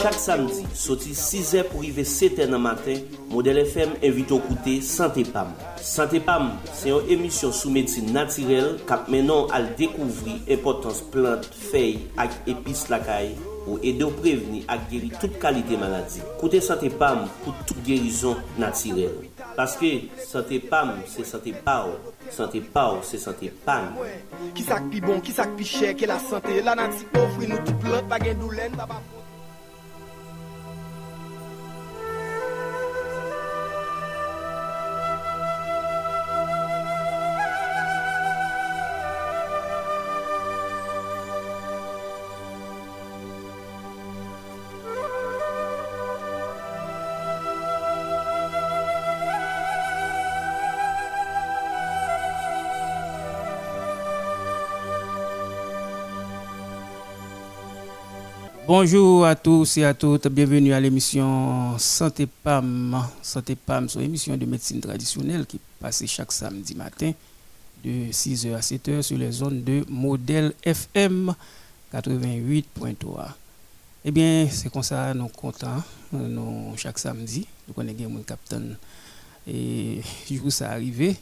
[0.00, 5.24] Chak samdi, soti 6e pou rive 7e nan matin, Model FM evite ou koute Santé
[5.24, 5.52] Pam.
[5.80, 11.98] Santé Pam, se yon emisyon sou medsin natirel kap menon al dekouvri epotans plant, fey
[12.20, 13.34] ak epis lakay
[13.66, 16.24] ou ede ou preveni ak geri tout kalite maladi.
[16.40, 19.29] Koute Santé Pam pou tout gerizon natirel.
[19.56, 19.86] Parce que
[20.18, 21.90] santé PAM, c'est santé PAO.
[22.30, 23.94] Santé PAO, c'est santé PAM.
[24.54, 27.58] Qui ça qui bon, qui ça qui cher, que la santé, la nature offre nous
[27.58, 28.70] tout plante, pas gain douleur,
[58.72, 63.04] Bonjour à tous et à toutes, bienvenue à l'émission Santé PAM.
[63.20, 67.10] Santé PAM, c'est une émission de médecine traditionnelle qui passe chaque samedi matin
[67.84, 71.34] de 6h à 7h sur les zones de modèle FM
[71.92, 72.94] 88.3.
[74.04, 75.82] Eh bien, c'est comme ça, nous comptons,
[76.12, 78.76] nous, chaque samedi, nous connaissons mon capitaine
[79.48, 81.16] et jour ça arrivé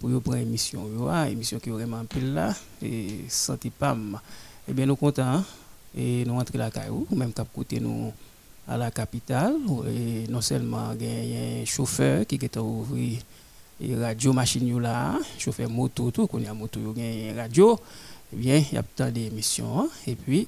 [0.00, 0.88] pour prendre émission,
[1.26, 4.18] émission qui est vraiment pile là, et Santé PAM.
[4.66, 5.44] Eh bien, nous comptons
[5.96, 8.12] et nous entrons la caillou, même cap côté nous
[8.66, 9.56] à la capitale.
[9.88, 13.18] Et non seulement il y a un chauffeur qui est ouvrir
[13.80, 17.74] et radio machine là, chauffeur moto tout qu'on a moto il radio.
[17.74, 19.88] Et eh bien il y a tant d'émissions hein.
[20.06, 20.46] et puis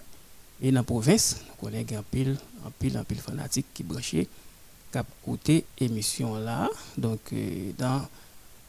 [0.61, 4.29] et dans la province on a un pile un pile un pile fanatique qui branché
[4.93, 6.69] cap côté émission là.
[6.99, 8.03] Donc euh, dans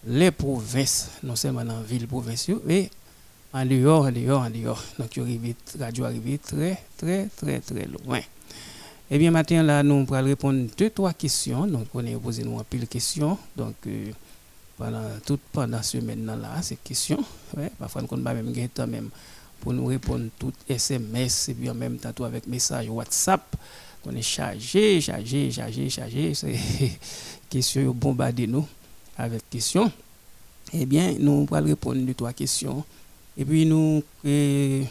[0.06, 2.90] les provinces non seulement dans ville provinciale mais
[3.54, 4.84] en dehors, en dehors, en dehors.
[4.98, 8.22] Donc, la radio arrive très, très, très, très loin.
[9.10, 11.68] Eh bien, maintenant, là, nous allons répondre deux, trois questions.
[11.68, 13.38] Donc, on a posé nous un pile questions.
[13.58, 14.12] Donc, euh,
[14.78, 17.24] pendant toute pendant semaine là, ces questions.
[17.78, 19.10] Parfois, nous n'avons même temps même
[19.60, 23.56] pour nous répondre toutes SMS et puis en même temps avec message WhatsApp.
[24.06, 26.34] On est chargé, chargé, chargé, chargé.
[26.34, 26.58] C'est
[27.50, 28.66] questions bombardées nous
[29.18, 29.92] avec questions.
[30.74, 32.84] Eh bien, nous allons répondre deux, trois questions.
[33.38, 34.86] Et puis nous eh,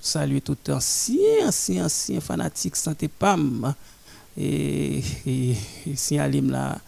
[0.00, 3.74] saluons tout ancien, ancien, ancien fanatique santé PAM.
[4.38, 6.78] Et, et, et là,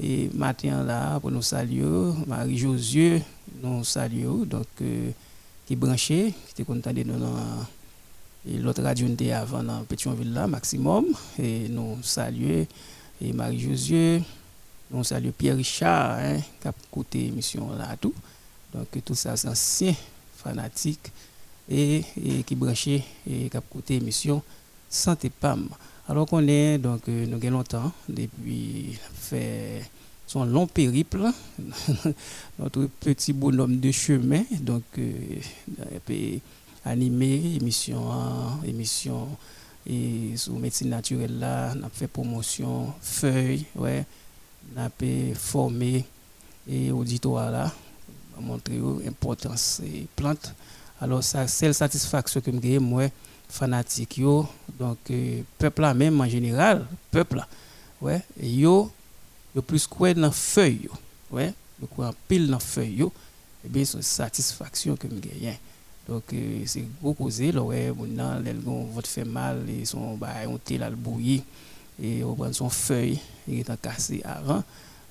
[0.00, 3.22] et matin là, pour nous saluer, Marie-Josieu,
[3.62, 5.10] nous saluons, donc, euh,
[5.66, 7.66] qui branché, qui était content de nous dans
[8.46, 11.06] l'autre radio avant dans Pétionville là, maximum,
[11.38, 12.66] et nous saluons,
[13.20, 14.22] et Marie-Josieu,
[14.90, 18.14] nous saluons Pierre Richard, hein, qui a écouté l'émission là, tout.
[18.74, 19.94] Donc, tout ça, c'est ancien
[20.42, 21.10] fanatique
[21.68, 22.02] et,
[22.46, 24.42] qui branché et qui a écouté l'émission
[24.88, 25.68] Santé PAM.
[26.08, 29.82] Alors qu'on est, donc, euh, nous avons longtemps, depuis fait
[30.26, 31.26] son long périple,
[32.58, 35.12] notre petit bonhomme de chemin, donc, euh,
[36.04, 36.40] peut
[36.84, 38.02] animer émission,
[38.66, 39.28] émission
[39.86, 44.04] et sur médecine naturelle là, on a fait promotion, feuille, ouais,
[44.76, 44.90] on a
[45.34, 46.04] formé
[46.68, 47.72] et auditoire là,
[48.40, 50.54] montrer l'importance des plantes.
[51.00, 53.08] Alors, ça, c'est la satisfaction que j'ai, moi,
[53.52, 54.46] fanatique, yo,
[54.78, 57.44] donc, euh, peuple même en général, peuple
[58.00, 58.90] ouais, yo,
[59.54, 60.88] yo plus quoi dans feuille,
[61.30, 65.58] ouais, yo quoi pile dans feuille, yo, et eh bien, c'est satisfaction que j'ai.
[66.08, 70.28] Donc, euh, c'est gros causé, là, ouais, maintenant, les votre fait mal, ils sont, bah,
[70.46, 71.44] on le bouilli,
[72.02, 74.64] et on prend son feuille, il est cassé avant,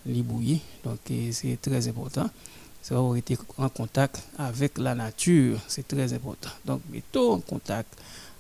[0.06, 2.30] il bouilli, donc, euh, c'est très important
[2.82, 6.50] c'est avoir été en contact avec la nature, c'est très important.
[6.66, 7.96] Donc, mettons en contact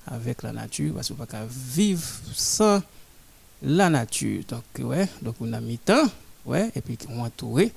[0.07, 2.03] avec la nature parce qu'on ne peut pas vivre
[2.33, 2.81] sans
[3.61, 4.43] la nature.
[4.47, 6.09] Donc, ouais, donc on a mis temps,
[6.45, 7.71] ouais, et puis on entouré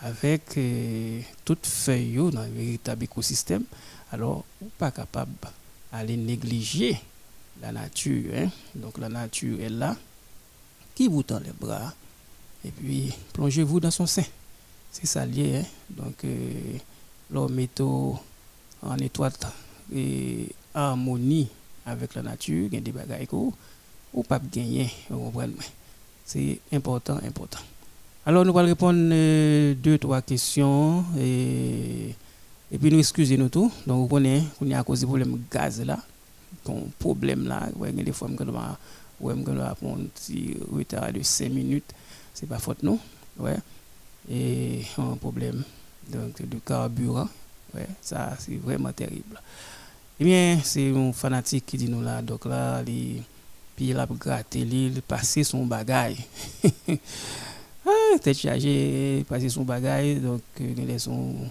[0.00, 3.64] avec euh, toutes feuilles dans le véritable écosystème.
[4.12, 5.32] Alors, on n'est pas capable
[5.92, 7.00] d'aller négliger
[7.60, 8.32] la nature.
[8.36, 8.50] Hein?
[8.76, 9.96] Donc, la nature est là,
[10.94, 11.92] qui vous tend les bras,
[12.64, 14.24] et puis plongez-vous dans son sein
[14.90, 15.56] c'est ça lié.
[15.58, 15.64] Hein?
[15.90, 16.78] Donc, euh,
[17.30, 19.46] l'homme est en étroite
[19.94, 21.48] et harmonie
[21.86, 24.90] avec la nature, a des bagages ou pas gagner,
[26.24, 27.60] c'est important, important.
[28.26, 32.14] Alors, nous allons répondre euh, deux, trois questions et,
[32.70, 33.72] et puis nous excusez-nous tout.
[33.86, 35.98] Donc, vous connaissez, on a à cause du problème gaz là,
[36.64, 38.78] ton problème là, ouais, des fois, on va
[39.74, 41.90] prendre un petit retard de 5 minutes,
[42.34, 42.98] c'est pas faute nous.
[43.38, 43.56] Ouais
[44.30, 45.62] et un problème
[46.08, 47.28] donc, de carburant.
[47.74, 49.40] Ouais, ça, c'est vraiment terrible.
[50.20, 53.22] Eh bien, c'est un fanatique qui dit nous là, donc là, puis
[53.78, 56.16] il a gratté, il passé son bagage.
[57.86, 61.48] ah, tête chargée, passé son bagage, donc il a son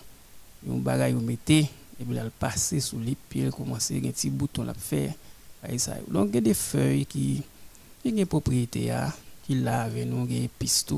[0.69, 1.69] un bagage il mettait,
[1.99, 4.73] et puis il a passé sous les puis il a commencé, un petit bouton à
[4.73, 5.13] faire.
[6.09, 7.43] Donc, il y a des feuilles qui,
[8.05, 8.93] y a des propriétés
[9.45, 10.93] qui lavent nous, des pistes,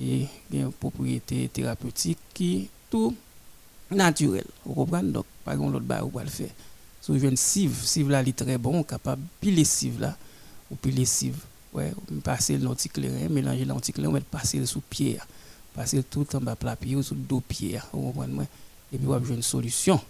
[0.00, 3.14] et des propriétés thérapeutiques qui tout
[3.90, 4.44] naturel.
[4.64, 5.12] Vous comprenez?
[5.12, 6.50] Donc, pas grand l'autre bas, ou pas le faire.
[7.00, 10.16] Si vous une cive, cive là, est très bon, capable de piler cive là,
[10.70, 11.36] ou piler cive.
[11.72, 11.92] Ouais,
[12.24, 15.18] passer l'anticléré, mélanger l'anticléré, on va passer sous pied,
[15.74, 17.78] passer tout en bas plat pied ou sous deux pieds.
[17.92, 18.42] Vous comprenez?
[18.92, 20.00] Et puis, vous avez une solution.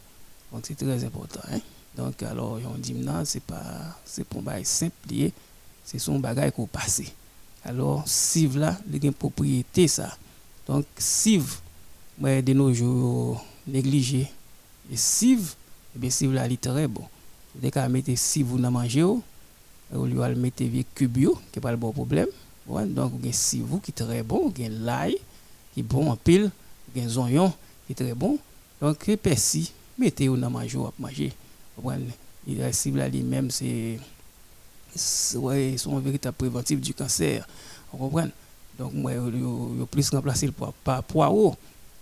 [0.52, 1.40] Donc, c'est très important.
[1.52, 1.60] Hein?
[1.96, 4.94] Donc, alors, on dit, non, c'est pas, c'est pour un simple,
[5.84, 7.02] c'est son bagage qu'on passe.
[7.64, 10.16] Alors, cive là, il y propriété, ça.
[10.66, 11.56] Donc, cive,
[12.18, 14.30] de nos jours, négligé.
[14.90, 15.54] Et cive,
[15.94, 17.04] eh bien, cive là, est très bon.
[17.54, 21.70] Dès qu'on met cive dans manger, au lieu de mettre vieux cubio, qui n'est pas
[21.70, 22.28] le bon problème.
[22.66, 25.18] Ouais, donc, il y a cive qui très bon, il y l'ail
[25.74, 26.50] qui bon en pile,
[26.94, 27.52] il y a oignon
[27.86, 28.38] qui très bon.
[28.80, 29.68] Donc, persil,
[29.98, 31.32] mettez-le dans manger à manger.
[32.46, 33.98] Il a cible lui-même, c'est
[35.36, 37.46] ouais, son véritable préventif du cancer.
[37.92, 38.30] Vous comprenez?
[38.78, 40.50] Donc, moi, je plus remplacer
[40.84, 41.54] par poireau.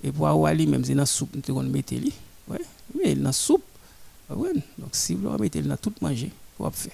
[0.02, 2.12] Et poireau lui-même, c'est dans la soupe, nous mettre lui.
[2.46, 2.60] Ouais,
[2.94, 3.64] mais dans la soupe.
[4.30, 4.52] Ouais.
[4.78, 6.92] Donc, si vous mettez dans tout manger, vous faire.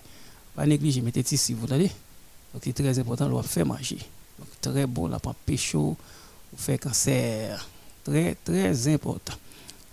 [0.54, 1.90] Pas négliger, mettez ici, vous entendez?
[2.52, 3.98] Donc, c'est très important, vous faire manger.
[4.38, 5.96] Donc, très bon, là, pas pécho,
[6.52, 7.68] vous fait cancer.
[8.04, 9.34] Très, très important.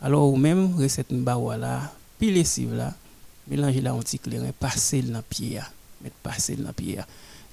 [0.02, 2.94] Alors, ou même, recette là, pile cive là,
[3.48, 5.60] mélanger la un petit clairin, passer dans pied,
[6.04, 7.00] mettre passer dans pied.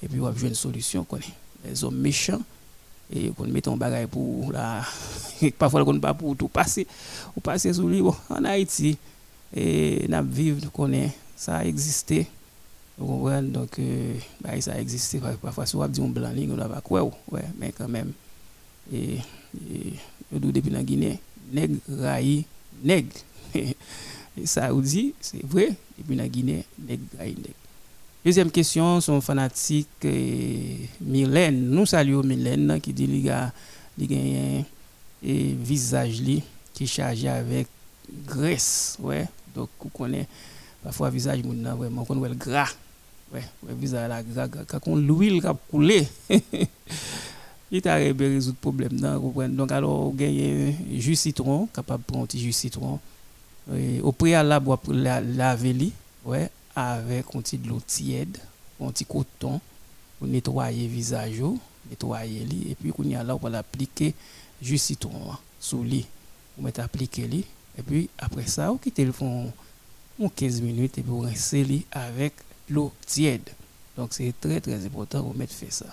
[0.02, 1.24] Et puis, vous avez une solution, connaît.
[1.64, 2.40] Les hommes méchants,
[3.14, 4.84] et qu'on met un bagage pour la
[5.58, 6.86] parfois qu'on pas pour tout passer.
[7.36, 8.02] Ou passer sous lui.
[8.02, 8.98] Bon, en Haïti
[9.54, 12.26] et n'a vivre nous connaît ça a existé.
[12.98, 13.48] Vous comprenez?
[13.48, 15.20] Donc euh, bah, ça a existé.
[15.40, 18.12] Parfois si on dit un blanc on va quoi ouais mais quand même.
[18.92, 19.18] Et
[20.32, 21.18] depuis la Guinée
[21.52, 22.44] nègre raï
[22.82, 23.16] nègre.
[23.54, 25.70] Et ça dit c'est vrai.
[25.98, 27.54] Et puis la Guinée nègre raï nègre
[28.28, 30.06] Deuxième question, son fanatique
[31.00, 31.70] Mylène.
[31.70, 33.50] Nous saluons Mylène qui dit qu'il a
[33.96, 36.20] un visage
[36.74, 37.68] qui est chargé avec
[38.26, 38.98] graisse.
[39.00, 39.26] Ouais.
[39.54, 40.26] Donc, vous connaissez
[40.84, 42.68] parfois visage est vraiment on le gras.
[43.32, 44.46] Ouais, le visage là gras,
[44.78, 46.06] quand l'huile a coulé.
[47.70, 49.56] il t'a résoudre le problème.
[49.56, 53.00] Donc, alors, avez jus citron, capable de prendre un jus citron.
[54.02, 55.92] au préalable, vous laver
[56.26, 58.38] ouais, avec un petit de l'eau tiède,
[58.80, 59.60] un petit coton
[60.18, 61.42] pour nettoyer le visage,
[61.90, 64.14] nettoyer lui et puis qu'on y a là pour l'appliquer
[64.62, 64.94] juste
[65.60, 66.06] sous lui.
[66.56, 67.44] Vous mettez appliquer lui
[67.76, 69.52] et puis après ça, vous quittez le fond
[70.18, 72.34] 15 minutes et puis vous rincez avec
[72.68, 73.50] l'eau tiède.
[73.96, 75.86] Donc c'est très très important vous mettre faire ça.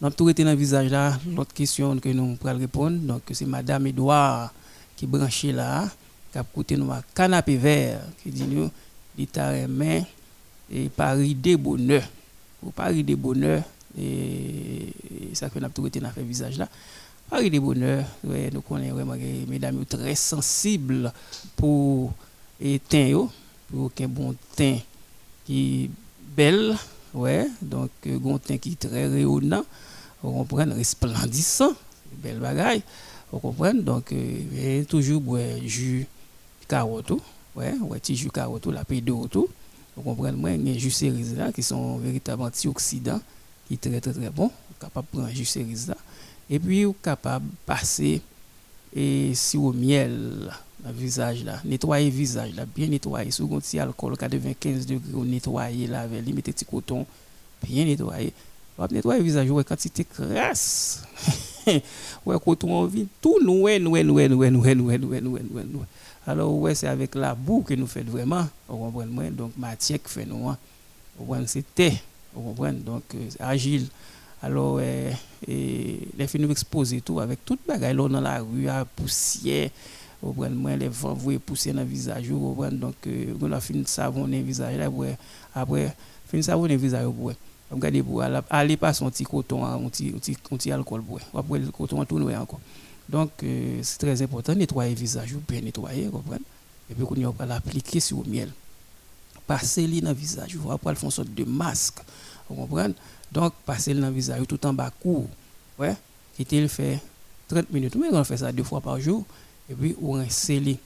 [0.00, 3.46] Donc tout était dans le visage là, l'autre question que nous pourrons répondre, donc c'est
[3.46, 4.52] madame Edouard
[4.96, 5.88] qui branché là,
[6.32, 8.70] qui a coûté nous un canapé vert qui dit nous
[9.16, 10.04] l'État remet
[10.72, 12.02] et Paris de bonheur.
[12.60, 13.62] Pour Paris de bonheur,
[13.98, 14.88] et
[15.34, 16.68] ça fait tout été dans visage là.
[17.28, 19.16] Paris de bonheur, ouais, nous connaissons vraiment
[19.48, 21.12] mesdames très sensibles
[21.56, 22.12] pour
[22.60, 23.28] et teint
[23.70, 24.78] pour qu'un bon teint
[25.44, 25.90] qui
[26.36, 26.76] belle,
[27.12, 29.64] ouais, donc un teint qui est très rayonnant,
[30.22, 31.72] on comprend resplendissant,
[32.22, 32.82] belle bagaille,
[33.32, 36.06] on comprend donc euh, toujours boire jus
[36.68, 37.12] carotte
[37.56, 39.48] ouais, ouais, petit jus carotte, la paix de tout.
[39.96, 43.20] Vous comprenez, moi, il y a jus cerise là qui sont véritables antioxydants,
[43.68, 44.50] qui très très très bons.
[44.80, 45.96] capable de prendre jus cerise là.
[46.50, 48.20] Et puis, vous capable passer
[48.94, 50.50] et si au miel
[50.86, 53.30] le visage là, nettoyer visage là, bien nettoyer.
[53.30, 57.06] Si vous avez alcool 95 degrés, vous nettoyer là avec mettez petit coton,
[57.62, 58.32] bien nettoyer.
[58.76, 61.02] Vous nettoyer visage, ouais, quantité crasse.
[61.66, 65.84] ouais, coton tout noué, noué, noué, noué, noué, noué, noué, noué, noué.
[66.26, 68.46] Alors, ouais, c'est avec la boue que nous faisons vraiment.
[68.68, 69.30] Vous comprenez?
[69.30, 70.48] Donc, matière qui fait nous.
[70.48, 70.56] Hein.
[71.18, 71.46] Vous comprenez?
[71.46, 71.64] C'est
[72.34, 72.78] Vous comprenez?
[72.78, 73.88] Donc, euh, agile.
[74.42, 75.12] Alors, euh,
[75.46, 79.68] et les filles nous exposer tout avec toute bagaille dans la rue, à poussière.
[80.22, 80.76] Vous comprenez?
[80.78, 82.26] Les vents, vous pousser dans le visage.
[82.28, 82.76] Vous comprenez?
[82.76, 84.76] Donc, euh, on a fini de savonner le visage.
[84.78, 84.88] Là,
[85.54, 85.94] après,
[86.26, 87.04] fini de savonner le visage.
[87.04, 87.32] Vous
[87.70, 91.02] Regardez, pour aller passer un petit coton, un petit alcool.
[91.34, 92.60] Après, le coton, tout nous encore.
[93.08, 96.40] Donc, euh, c'est très important, nettoyer le visage, bien nettoyer, comprenez?
[96.90, 98.50] Et puis, on va l'appliquer sur le miel.
[99.46, 101.98] Passer dans le visage, vous après, faire une sorte de masque,
[102.48, 102.94] vous comprenez?
[103.30, 105.28] Donc, passer dans le visage tout en bas court,
[105.78, 105.96] ouais?
[106.36, 107.00] Quitter le fait
[107.48, 109.24] 30 minutes, mais on fait ça deux fois par jour,
[109.68, 110.78] et puis on rincer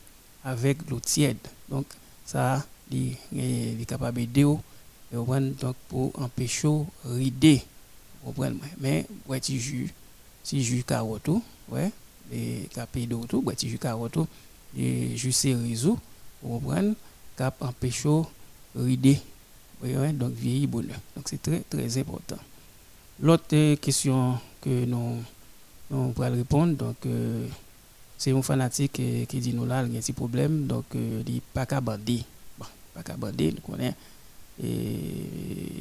[0.45, 1.39] avec l'eau tiède.
[1.69, 1.87] Donc,
[2.25, 4.45] ça il est capable d'aider
[5.13, 6.69] donc pour empêcher
[7.05, 7.63] rider
[8.79, 9.93] mais ouais tu jus
[10.43, 11.31] si jus carotte
[11.71, 11.91] ouais
[12.33, 14.19] et capé d'eau tout ouais tu jus carotte
[14.77, 15.99] et jus cérézo
[16.43, 16.95] vous comprenez
[17.37, 18.23] cap empêcher
[18.77, 19.21] rider
[19.83, 22.37] ouais, donc vieillir bonheur donc c'est très très important.
[23.21, 25.17] L'autre question que nous
[25.91, 27.47] nous pourrons répondre donc euh,
[28.17, 30.85] c'est un fanatique euh, qui dit nous là il y a un petit problème donc
[30.95, 32.23] euh, il pas qu'à bander
[32.59, 33.95] bon pas qu'à nous connaissons
[34.63, 34.97] et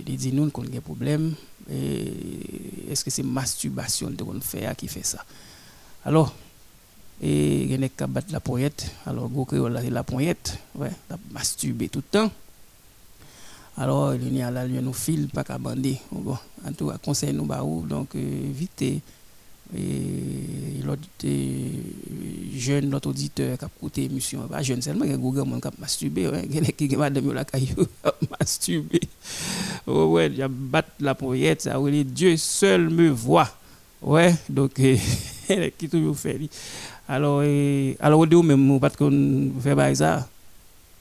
[0.08, 1.34] il dit nous qu'on a un problème
[1.70, 5.26] est-ce que c'est masturbation de qu'on fait qui fait ça
[6.06, 6.34] alors
[7.22, 10.92] et il y a qu'à battre la poète alors go créole la poète ouais
[11.32, 12.32] masturber tout le temps
[13.78, 17.34] alors il y a là nous file pas qu'à bander bon en tout cas conseil
[17.34, 19.02] nous bah donc euh, vite et
[20.84, 21.02] l'autre
[22.56, 25.68] jeune notre auditeur qui a écouté l'émission pas jeune seulement il y a Google qui
[25.68, 27.86] a masturbé il y a qui madame la caillou
[28.40, 29.02] masturbé
[29.86, 33.50] oh ouais il a battu la poète ça Dieu seul me voit.
[34.02, 34.80] Ouais donc
[35.78, 36.40] qui toujours fait
[37.08, 37.42] alors
[38.00, 40.28] alors on même pas qu'on fait ça?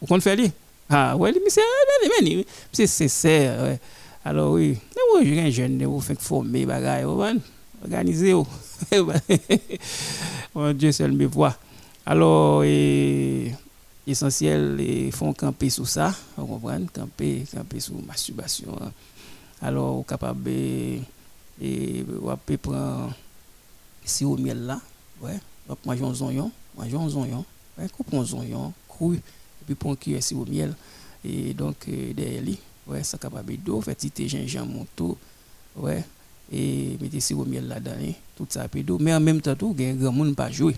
[0.00, 0.52] Ou qu'on fait
[0.88, 3.80] ah ouais mais c'est c'est sincère ouais
[4.24, 7.04] alors oui mais oui je jeune vous faites former bagaille
[7.82, 8.34] organisé.
[8.34, 8.46] Oh.
[10.54, 11.56] bon Dieu seul me voit.
[12.04, 13.52] Alors, et,
[14.06, 18.76] essentiel, ils font camper sous ça, vous comprenez, camper, camper sous masturbation.
[19.60, 21.00] Alors, capable et,
[22.62, 23.12] prendre
[24.06, 24.80] si au miel là,
[25.20, 27.44] ouais, un zonyon, manger un zonyon,
[27.78, 30.74] ouais, couper un zonyon, cru, et puis prendre un cuillère au miel,
[31.24, 35.18] et donc, euh, derrière lui, ouais, ça capable d'eau, faire petit gingembre, monto,
[35.76, 36.04] ouais,
[36.52, 38.98] et mettez sirop miel là-dedans, tout ça d'eau.
[39.00, 40.76] Mais en même temps, tout, il grand monde pas jouer.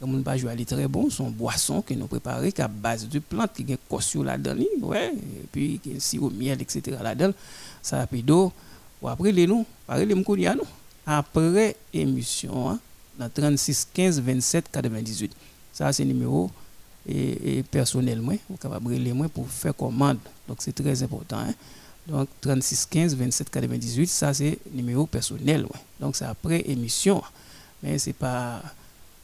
[0.00, 2.68] Grand monde pas jouer, elle est très bon, son boisson que nous préparons, qui à
[2.68, 6.96] base de plantes, qui a un là-dedans, ouais, et puis sirop miel, etc.
[7.02, 7.34] là-dedans,
[7.82, 8.52] ça d'eau.
[9.02, 10.24] Ou après, les nous, parlez les nous.
[11.06, 12.78] Après émission,
[13.18, 15.32] dans 36 15 27 98.
[15.72, 16.50] Ça, c'est le numéro
[17.08, 20.18] et, et personnel, moi, vous capable les moi pour faire commande.
[20.46, 21.38] Donc, c'est très important.
[21.38, 21.54] Hein.
[22.06, 25.66] Donc 36 15 27 98, ça c'est numéro personnel.
[26.00, 27.22] Donc c'est après émission.
[27.82, 28.62] Mais c'est pas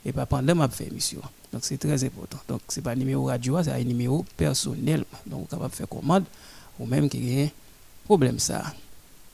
[0.05, 1.21] et pas pendant ma fait émission.
[1.53, 2.39] Donc c'est très important.
[2.49, 5.05] Donc c'est pas numéro radio, c'est un numéro personnel.
[5.27, 6.25] Donc vous capable faire commande
[6.79, 7.49] ou même qui a
[8.05, 8.63] problème ça.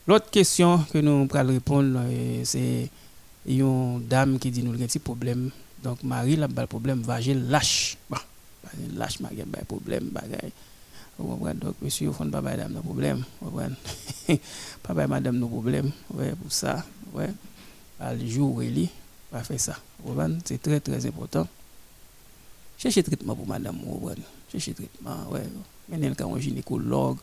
[0.06, 2.00] L'autre question que nous allons répondre
[2.44, 2.90] c'est
[3.46, 5.50] une dame qui dit nous avons un petit problème.
[5.82, 7.96] Donc Marie a un problème vagin lâche.
[8.10, 8.16] Bon,
[8.96, 10.52] lâche Marie a un problème bagaille.
[11.18, 13.24] Donc, monsieur, il faut pas madame, nos problèmes.
[14.82, 15.90] Papa et madame, nos problèmes.
[16.14, 17.30] Ouais, pour ça, ouais.
[18.00, 18.88] Le jour il
[19.30, 19.76] va faire ça.
[20.44, 21.46] C'est très, très important.
[22.76, 23.78] Cherchez traitement pour madame,
[24.50, 25.42] Cherchez traitement, ouais.
[25.88, 27.18] Maintenant, quand un gynécologue,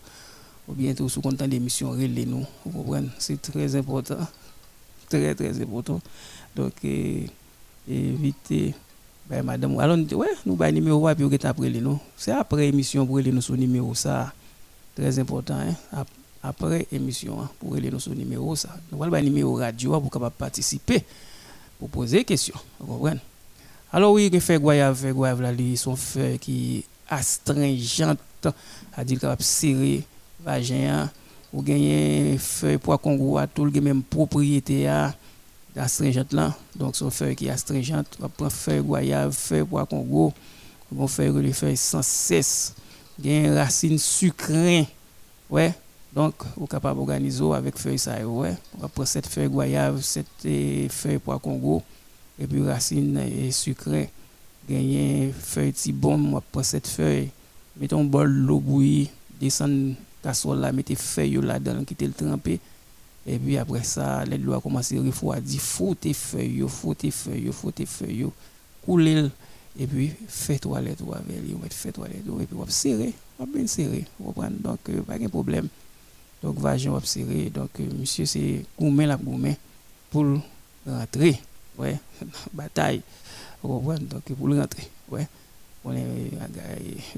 [0.69, 2.45] ou bien tout sous content d'émission, relais nous.
[3.17, 4.17] C'est très important.
[5.09, 5.99] Très, très important.
[6.55, 6.73] Donc,
[7.87, 8.75] évitez
[9.29, 11.99] ben, madame, alors, ouais, nous un numéro, puis vous après nous.
[12.17, 14.33] C'est après émission pour nous sur numéro, ça.
[14.95, 16.05] Très important, hein.
[16.41, 18.75] Après émission, hein, pour nous sur numéro, ça.
[18.91, 21.03] Nous avons un numéro radio pour capable participer,
[21.77, 22.57] pour poser des questions.
[22.79, 23.19] Vous comprenez?
[23.91, 28.47] Alors, oui, il fait goyave, fait goyave, là, son feu qui astringente,
[28.95, 30.03] à dire capable serrer,
[30.43, 31.09] vagin,
[31.51, 35.13] ou gagner feuille pour Congo, à tout le même propriété, à
[35.79, 36.53] astringente là.
[36.75, 40.33] Donc, son feuille qui est astringente, on va prendre feuille goyave, feuille bois Congo,
[40.95, 42.73] on faire les feuilles sans cesse.
[43.23, 44.87] Une racine sucrée.
[45.49, 45.73] Ouais.
[46.13, 48.25] Donc, on est capable d'organiser avec feuille ça.
[48.25, 48.55] Ouais.
[48.77, 51.83] On va prendre cette feuille goyave, cette eh, feuille pois Congo,
[52.39, 54.09] et puis racine eh, sucrée.
[54.69, 57.29] Gagner feuille bombe, on va prendre cette feuille,
[57.79, 62.59] mettons un bol d'eau bouillie, descendre casserole là, mettez feuille là-dedans, quitter le tremper.
[63.25, 67.51] Et puis après ça, les lois commencent à refroidir, faut tes feuilles, faut tes feuilles,
[67.51, 68.27] faut tes feuilles,
[68.85, 69.29] couler.
[69.77, 72.57] Et puis, fais toilette avec lui, fais toilette et puis
[73.47, 73.65] bien.
[74.59, 75.67] Donc, euh, pas de problème.
[76.41, 77.49] Donc, vagin va serrer.
[77.49, 79.57] Donc, euh, monsieur, c'est gourmet la gourmet
[80.09, 80.25] pour
[80.85, 81.39] rentrer.
[81.77, 81.97] Ouais,
[82.53, 83.01] bataille.
[83.63, 84.87] Donc, pour rentrer.
[85.09, 85.27] Ouais.
[85.85, 86.01] On est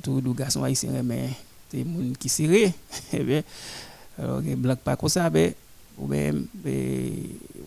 [0.03, 0.91] tout le garçon haïtien,
[1.79, 2.73] le monde qui serré.
[3.13, 3.43] Eh bien,
[4.17, 5.55] alors, blanc pas comme ça, mais
[5.97, 6.47] ou même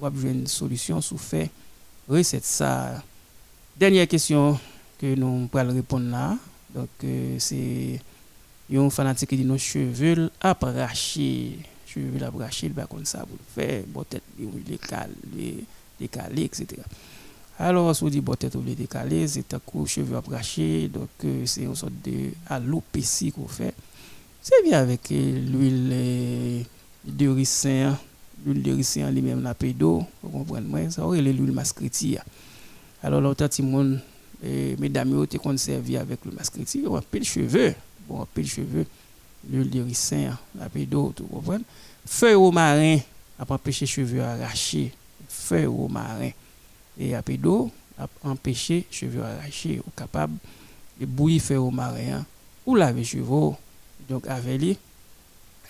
[0.00, 1.50] on va une solution sous fait.
[2.08, 3.02] Recette ça.
[3.76, 4.58] Dernière question
[4.98, 6.36] que nous allons répondre là.
[6.74, 8.00] Donc euh, c'est
[8.74, 13.84] un fanatique qui nos cheveux apprachés cheveux apprachés il va comme ça pour faire.
[13.86, 15.64] Bon tête les
[15.98, 16.82] décalé etc
[17.58, 21.46] Alors, si on dit bon tête oublié décalé, c'est un coup cheveux abrachés, donc euh,
[21.46, 23.74] c'est une sorte de alopécie qu'on fait.
[24.64, 26.64] Bien avec l'huile
[27.04, 27.98] de ricin,
[28.44, 30.90] l'huile de ricin lui-même la pédo, vous comprenez?
[30.90, 32.16] Ça aurait l'huile mascriti.
[33.02, 34.00] Alors, l'autre petit monde,
[34.42, 37.74] mesdames, ont été conservé avec l'huile mascriti, on a pile cheveux,
[38.08, 38.86] bon, pile cheveux,
[39.50, 41.64] l'huile de ricin, la pédo, vous comprenez?
[42.06, 42.98] Feuille au marin,
[43.38, 44.92] après empêcher cheveux arrachés,
[45.28, 46.30] feuille au marin.
[46.98, 47.22] Et à
[47.98, 50.36] a empêché cheveux arrachés ou capable
[50.98, 52.24] de bouillir faire au marin
[52.64, 53.52] ou laver cheveux
[54.08, 54.78] donc avec lui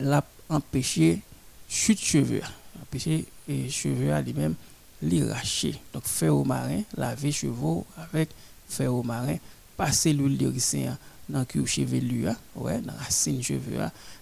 [0.00, 1.20] l'a empêché
[1.68, 2.42] chute cheveux
[2.82, 4.54] empêché et cheveux à lui-même
[5.02, 5.74] l'arracher.
[5.92, 8.30] Donc faire au marin laver cheveux avec
[8.68, 9.36] faire au marin
[9.76, 10.96] passer l'huile de ricin
[11.28, 12.26] dans le chevelu
[12.56, 13.78] ouais dans racine cheveux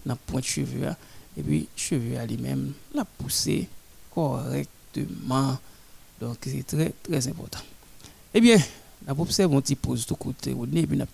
[0.07, 0.88] dans pointe cheveux
[1.37, 3.69] et puis cheveux à lui-même la pousser
[4.14, 5.59] correctement.
[6.21, 7.61] Donc c'est très très important.
[8.35, 8.59] Eh bien,
[9.09, 11.07] on observe un petit pause de côté, n'a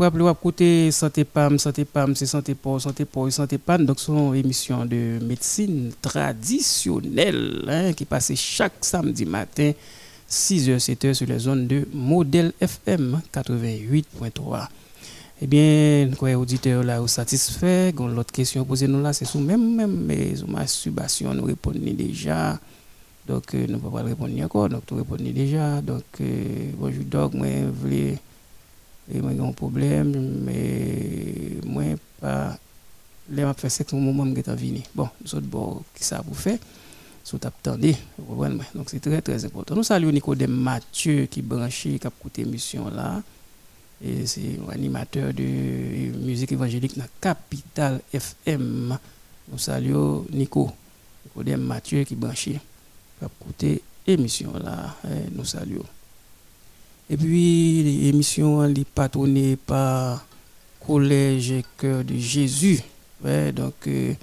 [0.00, 3.84] pas plus côté santé PAM, santé PAM, c'est santé pour, santé pour, santé PAM.
[3.84, 9.72] Donc, une émission de médecine traditionnelle hein, qui passe chaque samedi matin,
[10.26, 14.68] 6h, 7h sur les zones de modèle FM 88.3.
[15.42, 17.92] Eh bien, quoi, auditeur là, satisfait.
[17.92, 22.58] L'autre question posée nous là, c'est sur même, même, mais masturbation, nous répondons déjà.
[23.28, 24.70] Donc, euh, nous ne pouvons pas répondre encore.
[24.70, 25.82] Donc, nous répondons déjà.
[25.82, 28.18] Donc, euh, bonjour, donc, moi, je voulais
[29.12, 31.84] et moi j'ai un problème mais moi
[32.20, 32.58] pas
[33.30, 34.82] les m'a fait sexe au moment où j'étais venu.
[34.94, 36.60] Bon nous autres bon qui ça vous fait?
[37.22, 37.96] Sous attendez
[38.74, 39.74] donc c'est très très important.
[39.76, 43.22] Nous saluons Nicodème Mathieu qui branché qui a écouté émission là.
[44.02, 45.42] Et c'est un animateur de
[46.18, 48.98] musique évangélique dans Capital FM
[49.52, 50.70] nous saluons Nico
[51.26, 52.52] Nicodème Mathieu qui branché
[53.18, 54.96] qui a écouté émission là.
[55.32, 55.84] Nous saluons
[57.12, 60.24] et puis, l'émission est patronnée par
[60.86, 62.80] Collège Cœur de Jésus.
[63.52, 64.14] Donc, euh,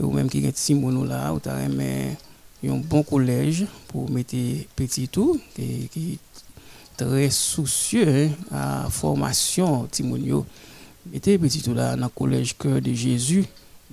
[0.00, 4.34] ou même qui est Simon là, ou a un bon collège pour mettre
[4.74, 6.18] petit tout, qui, qui est
[6.96, 10.44] très soucieux hein, à formation Timonio.
[11.12, 13.44] Mettez petit tout là dans le collège Cœur de Jésus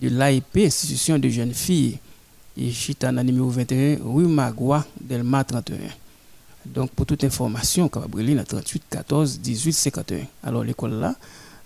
[0.01, 1.99] de l'AIP, institution de jeunes filles.
[2.57, 6.02] Et Chitana numéro 21, rue Magua, Delma 31.
[6.65, 10.25] Donc, pour toute information, Cabreli, dans 38 14 18 51.
[10.43, 11.15] Alors, l'école là,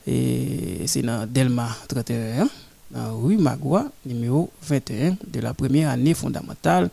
[0.06, 2.48] c'est dans Delma 31,
[2.92, 6.90] dans rue Magua, numéro 21, de la première année fondamentale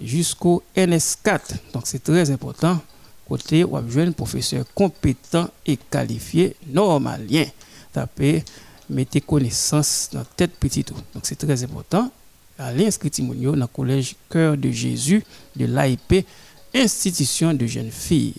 [0.00, 1.40] jusqu'au NS4.
[1.72, 2.80] Donc, c'est très important.
[3.26, 7.44] Côté, on un professeur compétent et qualifié, normalien.
[7.92, 8.44] Tapez,
[8.88, 10.92] mettez connaissance dans tête petite.
[10.92, 12.10] Donc, c'est très important.
[12.58, 15.22] Allez inscrire dans le collège Cœur de Jésus
[15.54, 16.26] de l'AIP
[16.74, 18.34] institution de jeunes filles.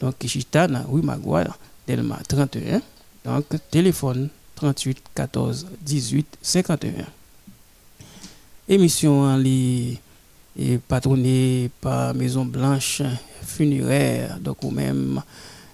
[0.00, 2.80] Donc, Kishita, rue Maguire, Delma 31.
[3.24, 7.04] Donc, téléphone 38 14 18 51.
[8.68, 9.98] Émission en est
[10.88, 13.02] patronnée par Maison Blanche
[13.42, 14.38] Funéraire.
[14.40, 15.22] Donc, ou même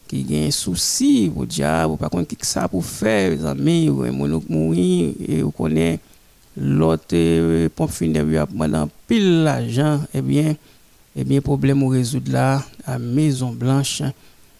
[0.07, 4.05] qui a un souci, vous diable, par contre, qui ça pour faire, les amis, ou
[4.49, 6.01] mourir, et vous connaissez
[6.57, 10.55] l'autre euh, pompe funéraire, pendant pile l'argent, eh bien,
[11.17, 14.03] eh bien, problème au résoudre là à Maison Blanche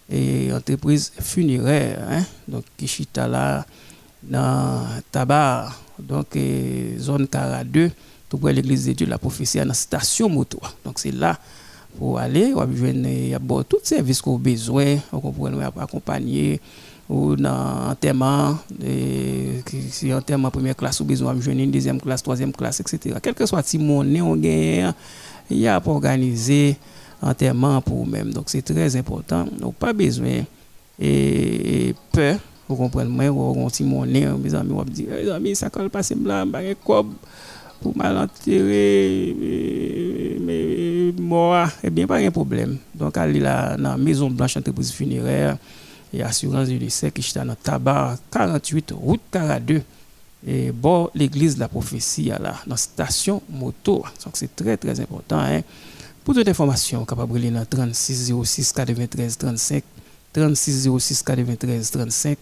[0.09, 1.99] et entreprise funéraire.
[2.09, 2.23] Hein?
[2.47, 3.65] Donc, Kishita là,
[4.23, 6.37] dans Tabar, donc
[6.97, 7.91] zone 42,
[8.29, 10.59] tout près l'église de Dieu, la prophétie, dans la station moto.
[10.83, 11.37] Donc, c'est là,
[11.97, 12.53] pour aller,
[13.29, 16.59] y a tout service qu'on a besoin, on comprend, accompagner
[17.07, 18.57] ou dans enterrement,
[19.91, 23.15] si enterrement première classe ou besoin de une deuxième classe, troisième classe, etc.
[23.21, 24.91] Quel que soit si mon on gagne,
[25.49, 26.77] y a pour organiser
[27.21, 28.31] enterrement pour vous-même.
[28.31, 29.45] Donc c'est très important.
[29.59, 30.43] Donc pas besoin
[30.99, 35.69] et, peur, vous comprenez, moi, ou si mon mes amis, on dire, mes amis, ça
[35.69, 36.59] colle pas, c'est blanc, bah,
[37.81, 39.35] pour mal enterrer,
[40.41, 42.77] mais moi, eh bien, pas de problème.
[42.95, 45.57] Donc, aller là, dans la Maison Blanche Entreprise Funéraire,
[46.13, 49.81] et assurance lycée qui est dans tabac 48 route 42
[50.45, 55.39] et bon l'église de la prophétie dans la station moto donc c'est très très important
[55.39, 55.61] hein.
[56.23, 59.83] pour toute information capable de dans 36 06 93 35
[60.33, 62.37] 36 06 93 35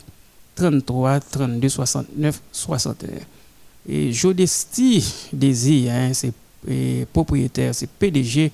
[0.55, 3.07] 33 32 69 61
[3.87, 6.33] et Jodesti Désir hein, c'est
[7.11, 8.51] propriétaire c'est PDG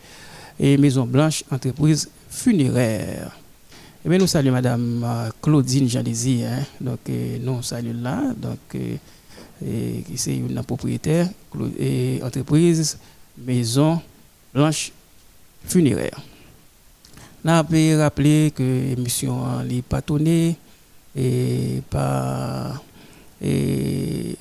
[0.59, 3.31] et Maison Blanche entreprise funéraire
[4.05, 6.43] eh nous saluons Madame euh, Claudine Jandézy.
[6.45, 6.63] Hein.
[6.79, 8.21] Donc, euh, nous saluons là.
[8.35, 8.77] Donc,
[9.65, 11.27] euh, c'est une propriétaire
[11.77, 12.97] et entreprise
[13.37, 14.01] Maison
[14.53, 14.91] Blanche
[15.65, 16.19] Funéraire.
[17.43, 18.63] Nous avons rappelé que
[18.95, 20.57] l'émission est patonnée
[21.15, 22.83] et par
[23.41, 24.35] et,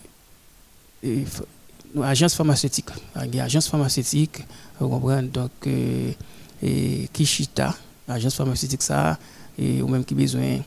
[2.03, 2.91] agence pharmaceutique.
[3.15, 4.45] Agence pharmaceutique,
[4.81, 7.75] vous comprenez, donc, et Kishita,
[8.09, 9.19] agence pharmaceutique, ça
[9.59, 10.61] et ou même qui besoin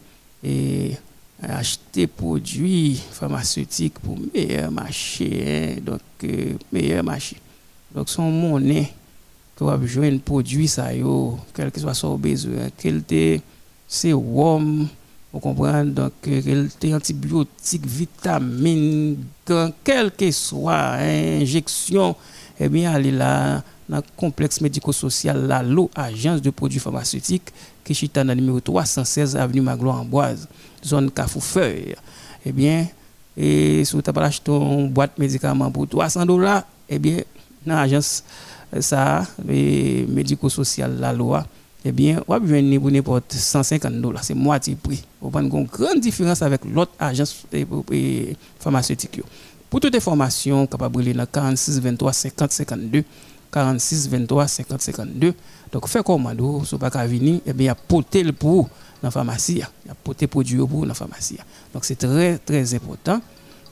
[0.44, 0.98] et
[1.42, 7.38] acheter produits pharmaceutiques pour meilleur marché hein, donc euh, meilleur marché.
[7.94, 8.92] Donc son monnaie
[9.56, 13.42] que va besoin produit ça yo quel que soit son besoin quel c'est
[13.88, 14.88] sérum
[15.34, 15.90] vous comprenez?
[15.92, 19.18] Donc euh, quel était antibiotique vitamine
[19.84, 22.16] quel que soit hein, injection
[22.60, 27.52] eh bien allez là dans le complexe médico-social la LO, agence de produits pharmaceutiques,
[27.84, 30.48] qui est dans le numéro 316 avenue Maglo Amboise,
[30.84, 31.96] zone Cafoufeuille.
[32.46, 32.88] Eh bien,
[33.38, 37.20] et si vous avez acheté une boîte de médicaments pour 300 dollars, eh bien,
[37.65, 38.24] dans l'agence
[38.80, 41.46] ça, médico-social la loi,
[41.84, 45.04] eh bien, vous avez pour n'importe 150 dollars, c'est moitié prix.
[45.22, 47.46] Vous avez une grande différence avec l'autre agence
[48.60, 49.22] pharmaceutique.
[49.70, 53.04] Pour toute information, capable de 46 23 50 52
[53.52, 55.34] 46 23 50 52.
[55.72, 58.70] Donc, fait commando, si vous pas venir, eh bien, il y a porté le pour
[59.02, 59.62] dans la pharmacie.
[59.86, 61.38] Il a porté produit pour dans la pharmacie.
[61.74, 63.22] Donc, c'est très, très important.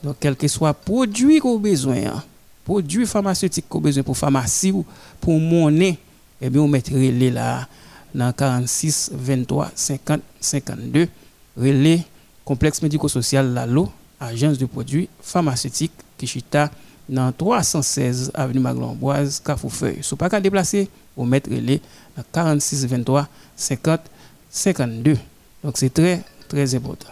[0.03, 2.23] Donc, quel que soit produit qu'on a besoin,
[2.63, 4.85] produit pharmaceutique qu'on a besoin pour pharmacie ou
[5.19, 5.97] pour monnaie,
[6.41, 7.67] eh bien, on mettrait les là
[8.13, 11.07] dans 46 23 50 52.
[11.57, 12.03] Relais
[12.45, 16.71] complexe médico-social Lalo, agence de produits pharmaceutiques Kishita
[17.07, 19.99] dans 316 avenue Maglamboise, Cafoufeuille.
[20.01, 21.81] Si vous pas qu'à déplacer, vous mettre les
[22.31, 23.99] 46 23 50
[24.49, 25.17] 52.
[25.63, 27.09] Donc c'est très très important.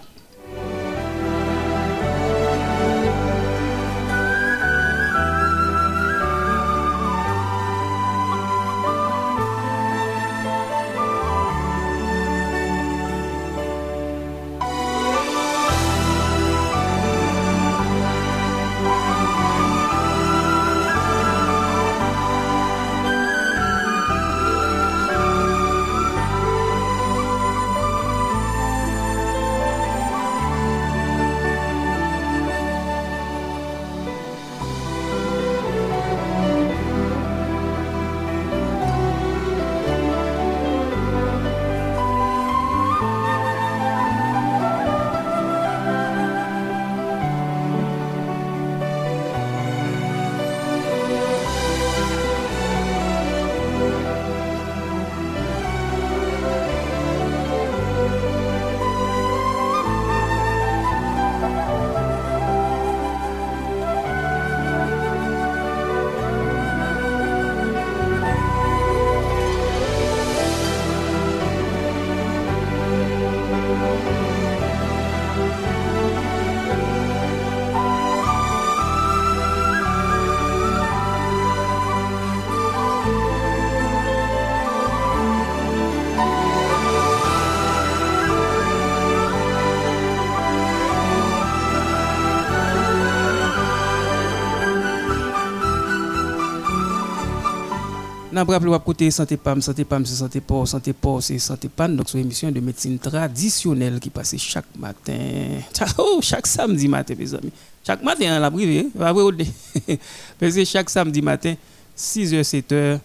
[98.37, 101.69] N'a pas rappelé côté santé PAM, santé PAM, c'est santé port, santé port, c'est santé
[101.69, 101.89] PAN.
[101.89, 105.17] Donc, c'est une émission de médecine traditionnelle qui passe chaque matin.
[105.97, 107.51] Oh, chaque samedi matin, mes amis.
[107.83, 109.11] Chaque matin, à la privée, va
[110.39, 111.55] Parce que chaque samedi matin,
[111.97, 112.99] 6h, 7h,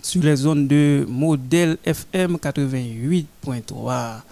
[0.00, 4.22] sur les zones de modèle FM 88.3.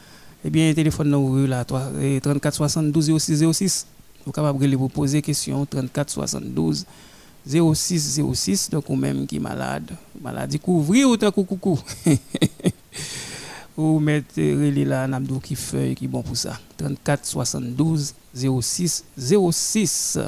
[0.42, 3.86] Eh bien, téléphone nous là 34 72 06 06.
[4.24, 7.07] Vous de vous poser question 34 72 06
[7.46, 11.78] 06 donc ou même qui malade, maladie couvrir ou tant coucou.
[13.76, 16.58] ou mettre là n'abdou qui feuille qui bon pour ça.
[16.76, 20.18] 34 72 06 06.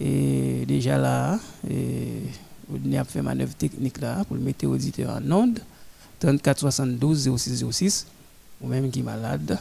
[0.00, 1.38] Et déjà là,
[1.70, 2.22] et,
[2.68, 5.60] on a fait manœuvre technique là pour le mettre auditeur en onde.
[6.18, 8.06] 34 72 06 06
[8.60, 9.58] ou même qui est malade.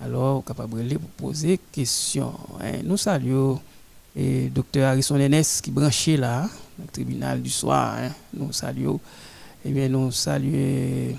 [0.00, 2.32] Alors, capable de poser question.
[2.60, 2.82] Hein.
[2.84, 3.60] Nous saluons
[4.16, 7.96] et docteur Harrison Lennes qui branché là, le tribunal du soir.
[7.98, 8.10] Hein.
[8.34, 9.00] Nous saluons.
[9.64, 11.16] Eh bien, nous saluons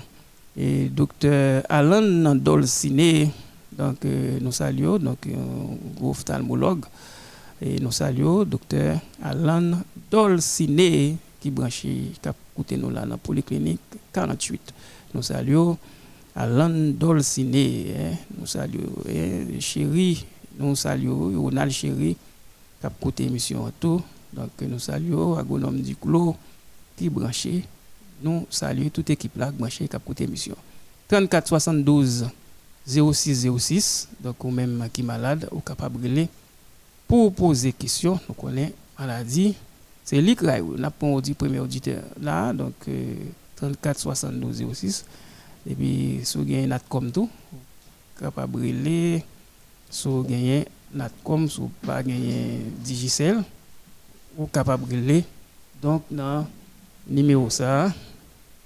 [0.56, 3.30] et docteur Alan Dolciné.
[3.72, 6.84] Donc, euh, nous saluons, donc, un gros ophtalmologue.
[7.62, 9.72] Et nous saluons docteur Alan
[10.10, 13.80] Dolciné qui branché, qui a écouté nous là dans la polyclinique
[14.12, 14.74] 48.
[15.14, 15.78] Nous saluons
[16.34, 18.16] Alan Dolciné, hein.
[18.38, 20.24] nous saluons hein, Chéri,
[20.58, 22.16] nous saluons Ronald Chéri
[22.80, 24.02] qui a écouté l'émission tout.
[24.32, 26.36] Donc nous saluons Agonome du Clos
[26.96, 27.64] qui branché.
[28.22, 30.56] Nous saluons toute équipe là branché qui a écouté l'émission.
[31.08, 32.28] 34 72
[32.86, 36.26] 06 06, donc ou même qui malade, ou capable de
[37.06, 38.18] pour poser question.
[38.28, 39.54] Nous connaissons maladie.
[40.04, 40.60] C'est lui qui a
[41.20, 42.74] dit premier auditeur là, donc
[43.56, 45.04] 34 72 06.
[45.68, 47.28] Et puis, si vous avez NATCOM tout,
[48.18, 49.20] capable de
[49.90, 53.42] si vous avez NATCOM, vous pas gagné Digicel,
[54.36, 55.22] ou capable de
[55.80, 56.46] Donc, dans
[57.06, 57.92] numéro ça,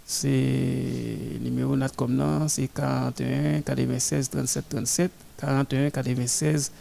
[0.05, 6.73] c'est numéro NATCOM, c'est 41 96 37 37, 41 96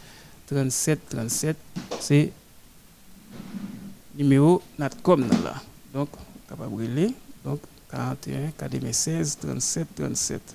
[0.46, 1.56] 37 37,
[2.00, 2.32] c'est
[4.16, 5.54] numéro NATCOM là.
[5.92, 6.08] Donc,
[6.48, 7.10] capable de
[7.44, 10.54] Donc, 41 96 37 37.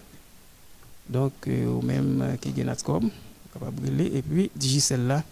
[1.10, 3.10] Donc, euh, ou même euh, qui est NATCOM,
[3.53, 5.23] capable Et puis, Digicel là,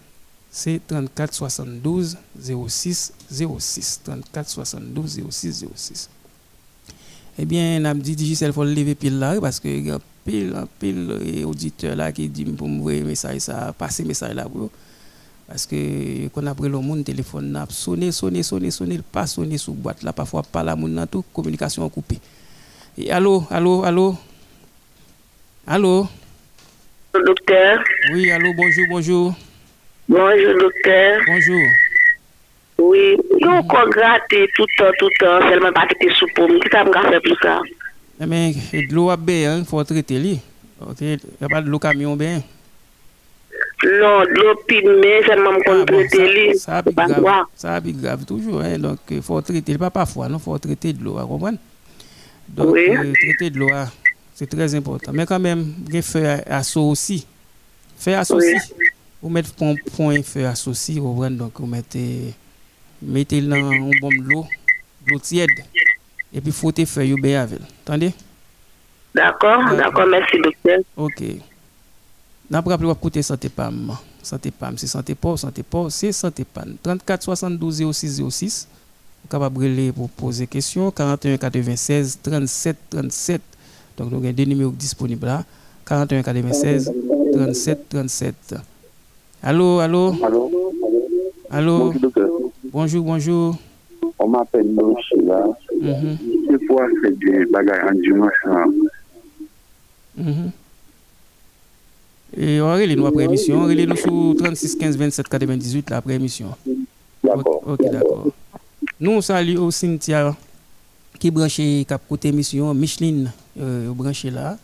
[0.49, 3.13] c'est 34 72 06
[3.59, 4.01] 06.
[4.03, 6.09] 34 72 06 06.
[7.39, 10.53] Eh bien, on a dit Digicel, faut lever pile là, parce que y a pile,
[10.79, 14.69] pile auditeur là qui dit pour me message, ça, passer message là pour
[15.47, 19.73] parce que quand après le monde téléphone n'a sonné sonné sonné sonné pas sonné sous
[19.73, 22.19] boîte là parfois pas la monde tout communication coupée.
[22.97, 24.15] Et allô allô allô?
[25.65, 26.07] Allô?
[27.25, 27.83] Docteur.
[28.13, 29.33] Oui allô bonjour bonjour.
[30.07, 31.21] Bonjour docteur.
[31.27, 31.67] Bonjour.
[32.79, 36.59] Oui yo encore gratter tout le temps tout le temps seulement pas quitter sous pomme
[36.59, 37.59] qui ça me faire plus ça?
[38.25, 40.39] Mais de l'eau à bien faut traiter lui.
[40.81, 42.41] OK y a pas de l'eau camion bien
[43.83, 46.57] non, l'eau mais c'est même qu'on traite lui.
[46.57, 48.61] Ça a grave, ça a grave toujours.
[48.61, 51.59] Hein, donc, il faut traiter, pas parfois, il faut traiter de l'eau, vous comprenez?
[52.49, 52.89] Donc, oui.
[52.89, 53.69] euh, traiter de l'eau,
[54.37, 55.11] c'est très important.
[55.11, 57.25] Mais quand même, il faut assaut aussi.
[59.19, 61.35] Vous mettez un point feu assaut aussi, vous comprenez?
[61.35, 62.35] Donc, vous mettez,
[63.01, 64.45] mettez dans un bon de l'eau,
[65.07, 65.49] l'eau tiède.
[66.31, 67.61] Et puis, frottez feuille bien avec.
[67.83, 68.13] Attendez?
[69.15, 70.81] D'accord, d'accord, merci docteur.
[70.95, 71.23] Ok.
[72.47, 73.97] N'a pas rappelé côté santé PAM.
[74.21, 76.75] Santé PAM, c'est santé pas, santé pas, c'est santé PAM.
[76.83, 78.67] 34 72 06 06.
[79.23, 83.41] Vous capable pour poser question 41 96 37 37.
[83.97, 85.43] Donc nous avons deux numéros disponibles là.
[85.85, 86.91] 41 96
[87.33, 88.55] 37 37.
[89.41, 90.13] Allô, allô?
[90.23, 90.51] Allô?
[91.49, 91.93] Allô?
[92.71, 93.55] Bonjour, bonjour.
[94.19, 95.45] On m'appelle Nochila.
[95.81, 96.17] Mhm.
[96.49, 98.45] C'est pour faire des bagages en dimanche.
[100.17, 100.51] Mhm.
[102.35, 103.61] Et on va nous après émission.
[103.61, 106.47] On va nous sur 36 15 27 98 après émission.
[107.23, 107.63] D'accord.
[107.65, 108.27] Ok, d'accord.
[108.99, 110.35] Nous saluons au Cynthia
[111.19, 114.57] qui branché cap côté émission Micheline euh, branché là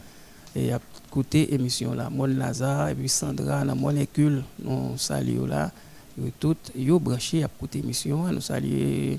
[0.55, 5.71] et à côté émission là Mon Lazare et puis Sandra dans molécule nous saluons là
[6.17, 9.17] yo toutes yo branché à côté émission nous saluons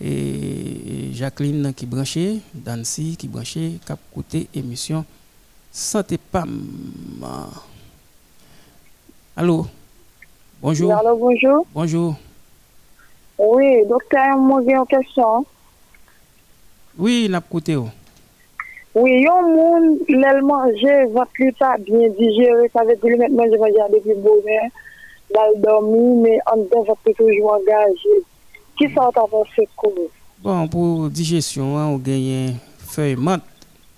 [0.00, 5.04] et Jacqueline qui branché Dancy qui branché cap côté émission
[5.72, 6.68] Santé Pam.
[9.34, 9.66] Allô?
[10.60, 10.92] Bonjour.
[10.92, 11.66] Allô, bonjour.
[11.72, 12.14] Bonjour.
[13.38, 15.46] Oui, docteur, moi j'ai une question.
[16.98, 17.76] Oui, n'a côté.
[18.94, 23.56] Oui, yon moun lèl manje, votre lui pas bien digéré, ça veut dire mettre manger
[23.56, 24.68] manger depuis bonheur,
[25.34, 28.22] dans dormi, mais en dedans votre toujours engagé.
[28.76, 29.22] Qui ça t'a
[29.56, 29.90] fait quoi
[30.42, 33.42] Bon, pour digestion, hein, on gagne feuille menthe.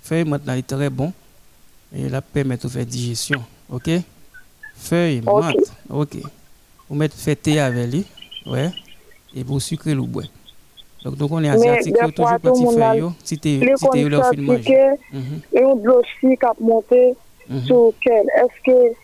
[0.00, 1.12] Feuille menthe là, est très bon.
[1.92, 3.42] Et la permet de faire digestion.
[3.68, 3.88] OK?
[3.88, 5.24] Ok.
[5.24, 5.72] menthe.
[5.90, 6.18] OK.
[6.88, 8.04] Vous mettez fait thé avec lui.
[8.46, 8.70] Ouais.
[9.34, 10.24] Et vous sucrez le bois.
[11.04, 14.40] Donc, on est des yo, toujours petit le feuille, yo, si si fin de constatés
[14.40, 14.62] manger.
[14.64, 17.14] que Mhm, et on l'eau aussi qui a monté
[17.48, 17.60] mhm.
[17.64, 18.24] sur quel?
[18.36, 18.94] Est-ce que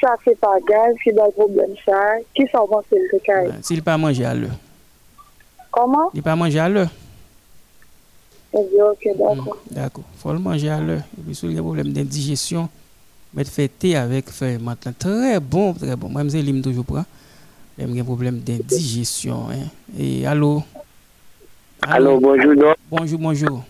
[0.00, 2.16] ça c'est pas gaz qui a le problème ça?
[2.34, 4.56] Qui s'en le cas Ouais, S'il pas manger à l'heure.
[5.70, 6.10] Comment?
[6.12, 6.68] Il pas manger à
[8.52, 9.56] dit ok, d'accord.
[9.70, 10.04] D'accord.
[10.18, 11.02] faut le manger à l'heure.
[11.18, 12.68] Et puis, si il y a un problème d'indigestion,
[13.32, 14.84] mettre fait thé avec feuille menthe.
[14.84, 14.92] là.
[14.98, 16.08] Très bon, très bon.
[16.10, 17.04] Moi, je lim toujours prend.
[17.78, 19.46] Il y a un problème d'indigestion.
[19.50, 19.68] Hein.
[19.98, 20.26] Et
[21.82, 22.74] Alo, bonjou do.
[22.90, 23.64] Bonjou, bonjou.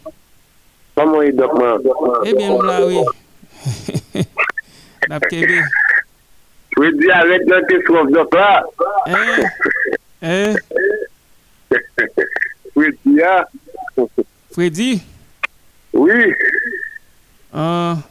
[0.94, 1.82] Koman yi dokman?
[2.26, 4.24] Ebyen eh nou la we.
[5.08, 5.60] Nap tebe.
[6.78, 8.64] We di avet nan te skof dokman.
[9.06, 9.44] Eh,
[10.22, 10.56] eh.
[12.72, 13.34] Freddy ya.
[14.56, 14.90] Freddy?
[15.92, 16.32] Oui.
[17.52, 18.02] An.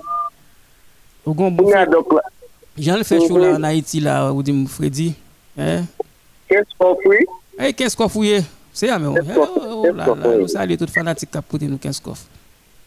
[1.26, 1.68] Ogon bon.
[1.68, 2.34] Mwen a dokman.
[2.78, 5.10] Jan l fè chou la an Haiti la ou di mou Freddy.
[5.58, 5.82] Eh.
[6.48, 7.26] Kè skof we?
[7.58, 8.46] Eh, kè skof we ye.
[8.78, 9.18] Se ya men ou.
[10.38, 12.28] Ou sa li tout fanatik kap pote nou 15 kof.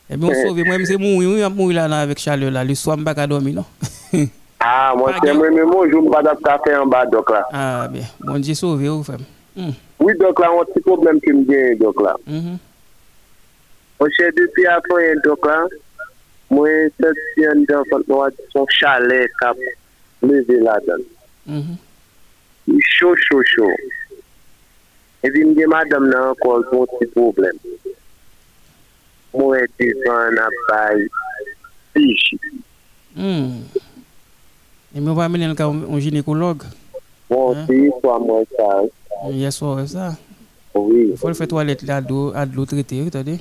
[0.07, 2.63] E bi ou sove mwen mse mou yon yon mou yon lan avèk chale la.
[2.67, 3.67] Li swa mba ka domi non.
[4.63, 5.15] Ah, bon oh, hmm.
[5.17, 7.39] A mwen se mwen mwen mou joun mba dap kafe an ba dok la.
[7.57, 8.03] A be.
[8.29, 9.23] Mwen di sove ou fem.
[9.99, 10.51] Oui dok la.
[10.53, 12.13] On ti problem ki mgen dok la.
[12.29, 15.57] Mwen se depi apon yon dok la.
[16.53, 19.57] Mwen se siyan dan fant mwa di son chale kap
[20.29, 21.09] leve la dan.
[21.49, 22.77] Mm-hmm.
[22.99, 23.73] Chou chou chou.
[25.23, 27.57] E di mge madam nan kon kon si problem.
[29.35, 31.07] Mwen ti san apay
[31.93, 32.39] pichi.
[33.15, 33.65] Hmm.
[34.95, 36.65] E mwen wamenen ka un ginekolog?
[37.31, 38.69] Mwen ti kwa mwen sa.
[39.29, 40.17] Ye sor e sa?
[40.75, 41.15] Oui.
[41.19, 43.37] Fol fè toalet la ad lo trete, ou ta de?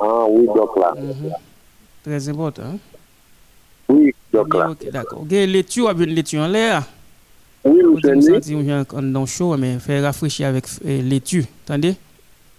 [0.00, 0.94] Ah, oui, dok la.
[2.04, 2.78] Trez important.
[3.88, 4.70] Oui, dok la.
[4.74, 5.28] Ok, d'akon.
[5.30, 6.80] Ge letu, wap yon letu an le a?
[7.64, 8.90] Oui, Vous monsieur, me Nick.
[8.90, 11.44] sentez, dans chaud, mais faire rafraîchir avec euh, laitue.
[11.64, 11.94] Attendez?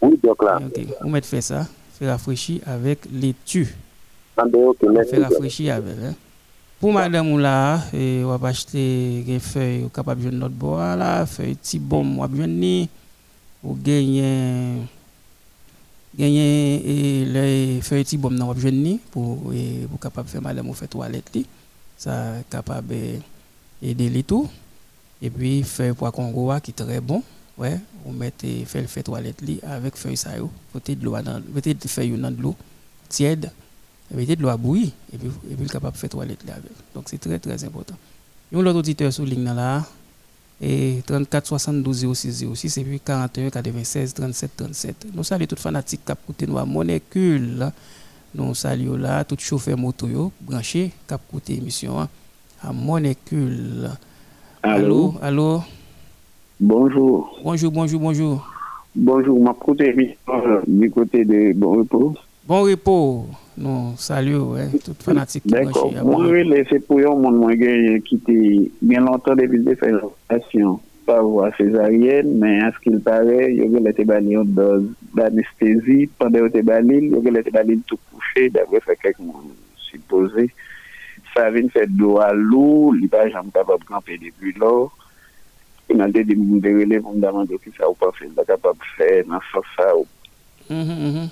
[0.02, 0.60] Oui, Doc, là.
[0.66, 1.68] Ok, vous mettez faire ça.
[1.98, 3.74] Faire rafraîchir avec laitue.
[4.38, 5.96] Ah, ben, ok, merci, Faire rafraîchir avec.
[6.04, 6.14] hein.
[6.80, 11.26] Pour madame ou là, eh, on va acheter des feuilles capable de notre bois là,
[11.28, 12.90] feuilles petit bon, on va bien ni
[13.64, 14.78] ou gagner
[16.18, 19.38] gagner les feuilles petit bon on va bien ni pour
[19.90, 21.38] pour capable faire madame ou faire toilette.
[21.98, 23.20] Ça capable eh,
[23.92, 24.50] aider les tout.
[25.22, 27.24] Et puis feuille pois congo qui est très bon.
[27.58, 28.34] Ouais, on met
[28.66, 30.32] fait le fait toilette li avec feuille ça
[30.74, 32.56] côté de l'eau dans côté de feuille dans de l'eau
[33.10, 33.52] tiède
[34.16, 36.72] mettez de l'eau à et puis, et puis le capable faire toilette avec.
[36.94, 37.96] Donc c'est très très important.
[38.52, 39.86] Nous l'autre auditeur sur ligne là
[40.62, 45.08] et 34 72 06 06 et puis 41 96 37 37.
[45.14, 47.72] Nous saluons tous fanatiques qui écoutent nous à Monécule.
[48.36, 52.10] Nous saluons là tout chauffeur moto yo branché qui écoute émission hein,
[52.62, 53.92] à Monécule.
[54.64, 55.16] Allô?
[55.22, 55.64] Allô?
[56.60, 57.40] Bonjour.
[57.44, 58.48] Bonjour, bonjour, bonjour.
[58.96, 62.14] Bonjour, ma côté euh, du côté de Bon Repos.
[62.46, 63.26] Bon Repos.
[63.58, 65.48] Non, salut, ouais, tout fanatique.
[65.48, 65.92] D'accord.
[65.92, 67.54] Moi, bon je c'est pour un monde
[68.06, 73.00] qui était bien longtemps depuis de faire l'opération par voie césarienne, mais à ce qu'il
[73.00, 76.08] paraît, il y a été banni en dose d'anesthésie.
[76.20, 79.42] Pendant qu'il était banni, il y a été banni tout couché, d'après quelques mois
[79.76, 80.52] supposé.
[81.32, 84.90] Favin fèd do alou, li pa jam kapab kampè depi lò.
[85.88, 88.28] E nan de di moun derele pou m daman de ki sa ou pa fè,
[88.36, 90.08] la kapab fè nan fò sa ou.
[90.70, 91.30] Mhm, mhm.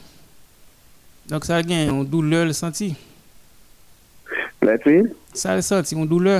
[1.29, 2.93] Donk sa gen, yon doule l senti?
[4.65, 4.95] La ti?
[5.37, 6.39] Sa l senti, yon doule?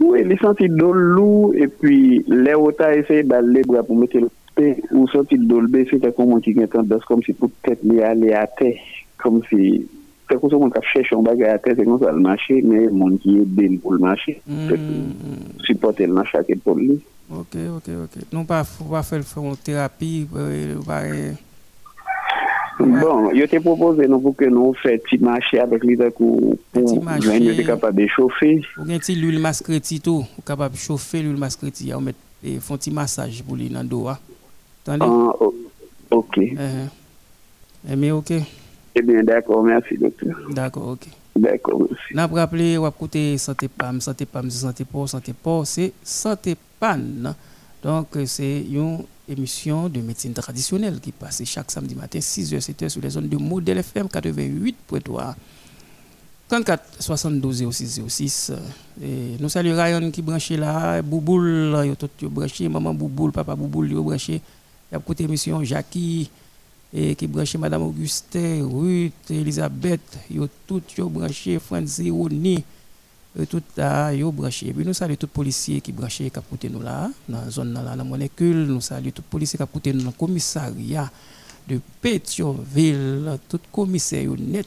[0.00, 4.20] Ou e li senti dolou, e pi le wota ese bal le bra pou mette
[4.20, 7.52] l pe, ou senti dolbe, se ta kon moun ki gen tendas kom si pou
[7.64, 8.74] tèt li ale ate,
[9.20, 9.84] kom si...
[10.26, 12.86] Fèk ou se moun kap chèch yon bagay a tè, se moun sal mâche, mè
[12.90, 14.38] moun ki e bel pou l'mâche.
[14.46, 15.62] Mm.
[15.66, 16.98] Supporte l'mâche akè e pou l'li.
[17.26, 18.20] Ok, ok, ok.
[18.34, 21.34] Nou pa fè l'fèron terapi, ou pa e...
[22.76, 26.58] Bon, yo te propose nou pou ke nou fè ti mâche apèk li tak ou
[26.76, 28.50] jwen yo te kapab de choufe.
[28.76, 32.58] Ou gen ti l'oul maskreti tou, ou kapab choufe l'oul maskreti, ya ou met e
[32.60, 34.18] fon ti masaj pou li nan do a.
[34.84, 35.08] Tande?
[35.08, 35.48] Ah,
[36.18, 36.36] ok.
[36.42, 36.84] Eh, eh.
[36.84, 38.34] eh, Eme ok.
[38.98, 40.34] Eh bien, d'accord, merci, docteur.
[40.50, 41.06] d'accord, ok.
[41.36, 42.14] D'accord, merci.
[42.14, 42.88] N'a pas rappelé, ou
[43.36, 46.98] santé pam, santé pam, c'est santé pour, santé pour, c'est santé pan.
[47.82, 53.02] Donc, c'est une émission de médecine traditionnelle qui passe chaque samedi matin, 6h, 7h sur
[53.02, 55.34] les zones de Modèle FM 88.3.
[56.48, 58.52] 34 72 06 06.
[59.02, 63.54] Et nous saluons Ryan qui branché là, Bouboule, yo tout yo branché, maman Bouboule, papa
[63.54, 64.40] Bouboule, yo branché.
[64.90, 66.30] Y a émission Jackie
[66.92, 72.64] et qui branché madame Augustin, Ruth, Elisabeth, yo tout yo branché Franzi Roni.
[73.44, 74.72] tout là, yo branché.
[74.72, 77.82] Nous saluons tous les policiers qui branché, qui ont nous là, dans la zone dans
[77.82, 78.64] la molécule.
[78.66, 81.10] Nous saluons tous les policiers qui ont nous dans le commissariat
[81.68, 84.66] de Pétionville, tout commissaire net,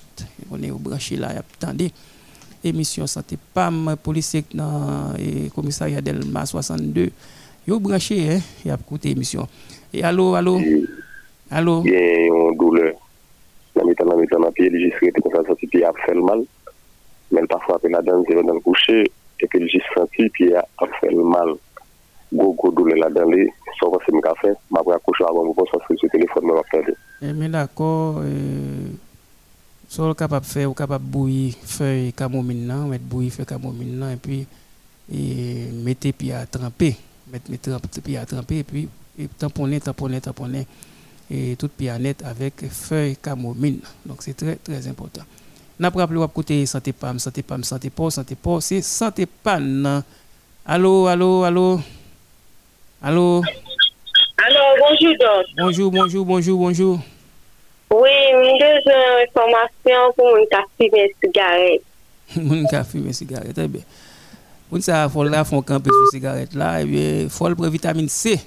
[0.52, 1.92] on est branché là, attendez.
[2.62, 7.10] Émission Santé PAM, policier dans le commissariat Delma 62.
[7.66, 9.48] Yo branché, hein, y a écouté émission.
[9.94, 10.60] Et allô, allô?
[11.50, 11.82] Alo?
[11.84, 12.94] Gen yon doule.
[13.76, 16.22] Nan mitan nan mitan nan piye li jis rete kon sa santi piye ap fel
[16.22, 16.44] mal.
[17.34, 19.02] Men pa frape la dan zero dan kouche
[19.40, 21.56] e ke li jis santi piye ap fel mal.
[22.30, 23.48] Go go doule la dan li.
[23.80, 24.54] So va se mi ka fe.
[24.70, 26.94] Ma pre akouche avan mou pon sa se se telefon men wap tade.
[27.22, 27.90] E men dako
[29.90, 32.86] so l kapap fe ou kapap bouye fey kamomin nan.
[32.94, 34.14] Met bouye fey kamomin nan.
[34.14, 34.44] E pi
[35.82, 36.94] mette piye a trempe.
[37.34, 38.86] Mette piye a trempe e pi
[39.42, 40.66] tamponen, tamponen, tamponen.
[41.32, 43.80] Et toute net avec feuille camomille.
[44.06, 45.24] Donc c'est très très important.
[45.80, 50.04] N'a pas rappelé côté santé pam, santé pam, santé pas, santé pas, c'est santé pan.
[50.66, 51.80] Allô, allô, allô?
[53.02, 53.42] Allô?
[54.38, 55.46] Allô, bonjour donc.
[55.58, 57.00] Bonjour, bonjour, bonjour, bonjour.
[57.92, 58.62] Oui, une
[59.28, 61.82] information pour mon café et cigarette.
[62.36, 63.82] mon café et cigarette, très bien.
[64.70, 67.70] Pour ça, il faut là, faut camper sur cigarette là, et bien, il faut le
[67.70, 68.40] vitamine C.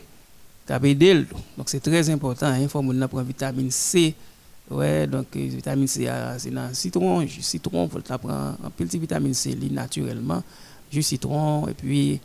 [0.68, 4.14] Donc c'est très important, il faut prendre vitamine C.
[4.70, 8.70] Ouais, donc euh, vitamine C, ah, c'est dans citron, jus citron, il faut prendre un
[8.70, 10.42] petit vitamine C naturellement,
[10.90, 12.20] jus citron, et puis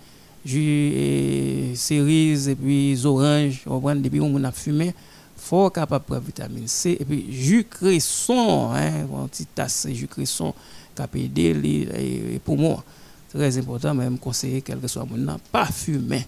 [0.45, 4.93] jus et et puis orange, on prend depuis on a fumé,
[5.35, 10.53] faut capable prendre vitamine C, et puis jus cresson, hein, une petite tasse jus cresson,
[10.95, 12.81] capé les poumons.
[13.29, 16.25] Très important, même conseiller, quel que soit mon pas fumer.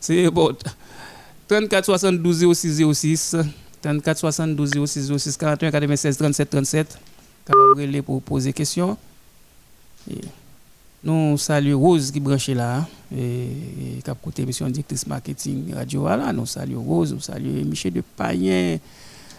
[0.00, 0.52] C'est bon.
[1.48, 3.36] 34 72 06 06
[3.82, 6.98] 34 72 06 06 41 96 37 37
[7.46, 8.96] capable pour poser question.
[11.02, 13.48] nous saluons Rose qui branche là et
[14.04, 18.02] qui a côté émission directrice marketing radio là nous saluons Rose nous saluons Michel de
[18.02, 18.78] Payen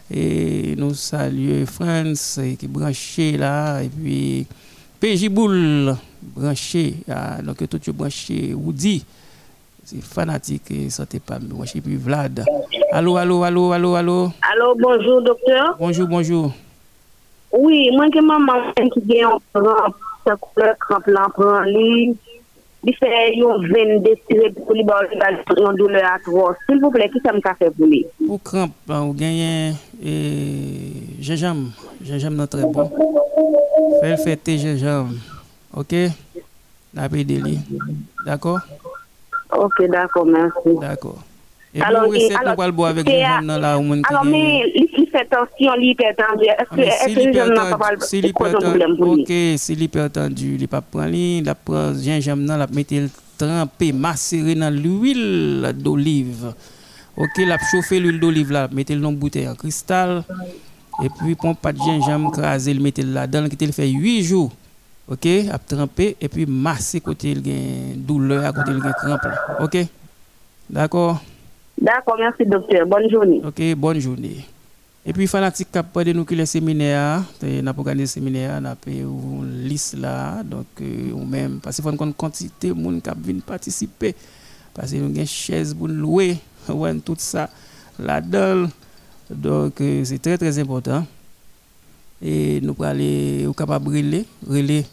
[0.10, 4.48] et nous saluons France qui branche là et puis
[5.00, 9.04] PJ Boule branché, ah, donc tout branché Woody.
[9.92, 12.46] C'est fanatique et santé pas branché puis Vlad.
[12.94, 14.32] Allô, allô, allô, allô, allô?
[14.50, 15.76] Allô, bonjour docteur.
[15.78, 16.54] Bonjour, bonjour.
[17.52, 19.42] Oui, moi que maman qui vient en
[20.26, 22.16] sa couleur crampe là prend lui.
[22.86, 26.56] Il fait une veine destinée pour lui une douleur atroce.
[26.70, 28.06] S'il vous plaît, qui ça me fait pour lui?
[28.26, 29.74] Pour crampe, hein, vous gagnez
[31.20, 31.72] gingembre.
[32.02, 32.90] Gingembre non très bon.
[34.00, 35.16] Faites fêter gingembre.
[35.76, 35.94] OK?
[36.94, 37.60] La lui.
[38.26, 38.60] D'accord?
[39.58, 40.80] Ok, d'accord, merci.
[40.80, 41.20] D'accord.
[41.74, 45.08] Et alors, vous recette, nous le boire avec gens là où on Alors, mais il
[45.10, 46.44] fait tension, l'hypertendu.
[46.44, 47.92] Est-ce que les gens n'ont pas
[49.00, 54.74] ok, si l'hypertendu, il pas prendre, il prend gingembre, il mettre le trempé, macéré dans
[54.74, 56.54] l'huile d'olive.
[57.16, 60.24] Ok, la chauffer l'huile d'olive là, mettez le dans bouteille en cristal.
[61.04, 64.52] Et puis, prend pas de gingembre, crasé, le mettez là-dedans, qui le fait 8 jours
[65.12, 69.28] ok, à tremper et puis masser côté il douleur, à côté il crampe.
[69.60, 69.78] Ok?
[70.70, 71.22] D'accord?
[71.80, 72.88] D'accord, merci docteur.
[72.88, 73.42] Bonne journée.
[73.46, 74.46] Ok, bonne journée.
[75.04, 78.76] Et puis, fanatique qui de nous qui les séminaires, on a organisé séminaire, on a
[78.86, 83.10] une liste là, donc, euh, ou même, parce qu'il faut une quantité de monde qui
[83.18, 84.16] viennent participer,
[84.74, 86.38] parce que nous une chaise pour louer,
[87.04, 87.50] tout ça
[87.98, 88.70] là-dedans.
[89.32, 91.04] Donc, euh, c'est très, très important.
[92.22, 94.86] Et nous allons aller au capable brûler, relais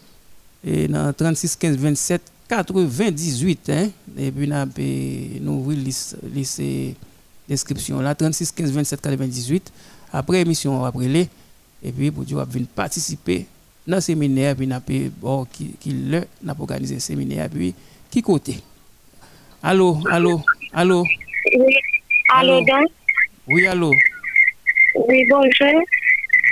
[0.68, 6.16] et dans 36 15 27 98 hein, et puis nous ouvrir liste
[7.48, 9.72] d'inscription là 36 15 27 98
[10.12, 11.28] après émission on va brûler
[11.82, 13.46] et puis pour dire venir participer
[13.86, 14.82] dans séminaire puis n'a
[15.20, 17.74] bon qui qui le n'a organisé un séminaire puis
[18.10, 18.56] qui côté.
[19.62, 20.40] Allô allô
[20.72, 21.04] allô.
[21.58, 21.76] Oui
[22.30, 22.64] allô
[23.46, 23.92] Oui allô.
[24.94, 25.82] Oui bonjour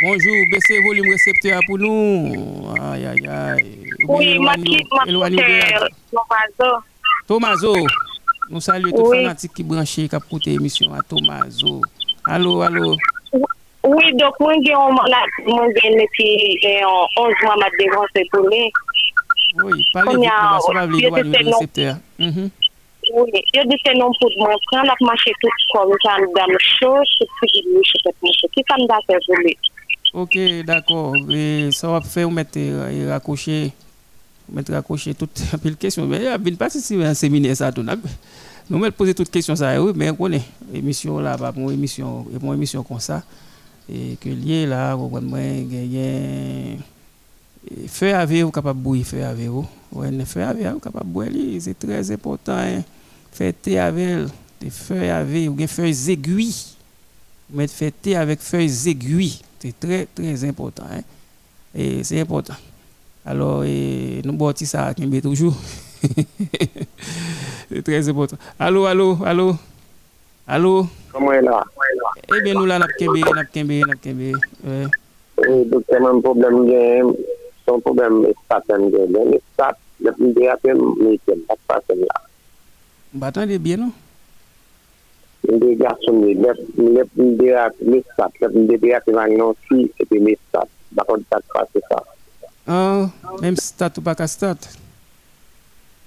[0.02, 2.66] Bonjour, baissez volume récepteur pour nous.
[2.82, 3.90] Aïe, aïe, aïe.
[4.06, 4.38] Oui,
[6.12, 6.76] Tomazo.
[7.26, 7.74] Tomazo.
[8.50, 11.80] Nous saluons tous les fanatiques qui branchent, qui ont écouté l'émission à Tomazo.
[12.26, 12.94] Allô, allô.
[13.84, 14.90] Oui, donc moi, j'ai un
[15.96, 16.82] métier
[17.16, 18.70] 11 mois de dévancé pour lui.
[19.62, 21.96] Oui, parlez vite, nous allons voir le récepteur.
[22.18, 26.46] Oui, je dis que non pour moi, quand on a marché tout comme ça, dans
[26.48, 27.64] le show, c'est ce qui est
[28.52, 29.56] Qui ça me fait pour lui?
[30.16, 31.14] Ok, d'accord.
[31.28, 33.70] Et ça va faire mettre euh, raccrocher,
[34.50, 36.06] mettre raccrocher toutes les questions.
[36.06, 37.82] Mais il y a une participer à un séminaire, ça, tout.
[37.82, 40.40] Nous allons poser toutes les questions, ça, oui, mais on connaît.
[40.72, 43.22] Émission là, pas mon émission, mon émission comme ça.
[43.92, 46.78] Et que lié là, vous comprenez, gagner
[47.70, 49.66] Et feu avec ou capable bouillir feu avec ou.
[49.92, 52.56] Ouais, feu avec ou capable bouillir, c'est très important.
[52.56, 52.82] Hein.
[53.32, 54.28] Faire thé avec
[54.62, 56.56] des feuilles avec ou des feuilles aiguilles.
[57.52, 60.84] Mettre faire thé avec feuilles aiguilles, c'est très très important.
[60.90, 61.00] Hein.
[61.74, 62.54] Et c'est important.
[63.24, 65.54] Alors, et, nous boitons ça met toujours.
[67.68, 68.36] c'est très important.
[68.58, 69.56] Allô, allô, allô?
[70.46, 70.86] Allô?
[71.12, 71.64] Comment est là?
[72.36, 74.32] Eh bien, nous là, kembe, n'a kembe.
[74.64, 74.86] Ouais.
[75.38, 76.64] Oui, donc c'est un problème
[77.80, 78.26] problème
[80.32, 81.44] déraper mais c'est là.
[83.12, 83.90] C'est là, un prendre un
[85.46, 89.86] Mde gason mwen lep, lep mde ap mesat, lep mde de ap evan nan si,
[89.94, 92.00] sepe mesat, bakon di tak pase sa.
[92.66, 94.66] Oh, An, menm stat ou baka stat?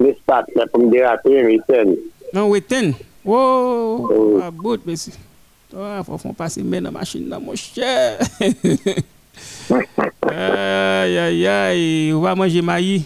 [0.02, 1.96] Mesat, lep mde ap evan weten.
[2.36, 2.92] Nan weten?
[3.24, 5.16] Wou, a bout besi.
[5.72, 8.20] To a fon pase men nan masin nan mwen chè.
[10.30, 11.80] Ay, ay, ay,
[12.12, 13.06] ou va manje mayi?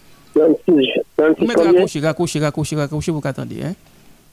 [0.33, 3.75] 36 36 Vous mettez raccrocher, raccrocher pour qu'attendez hein.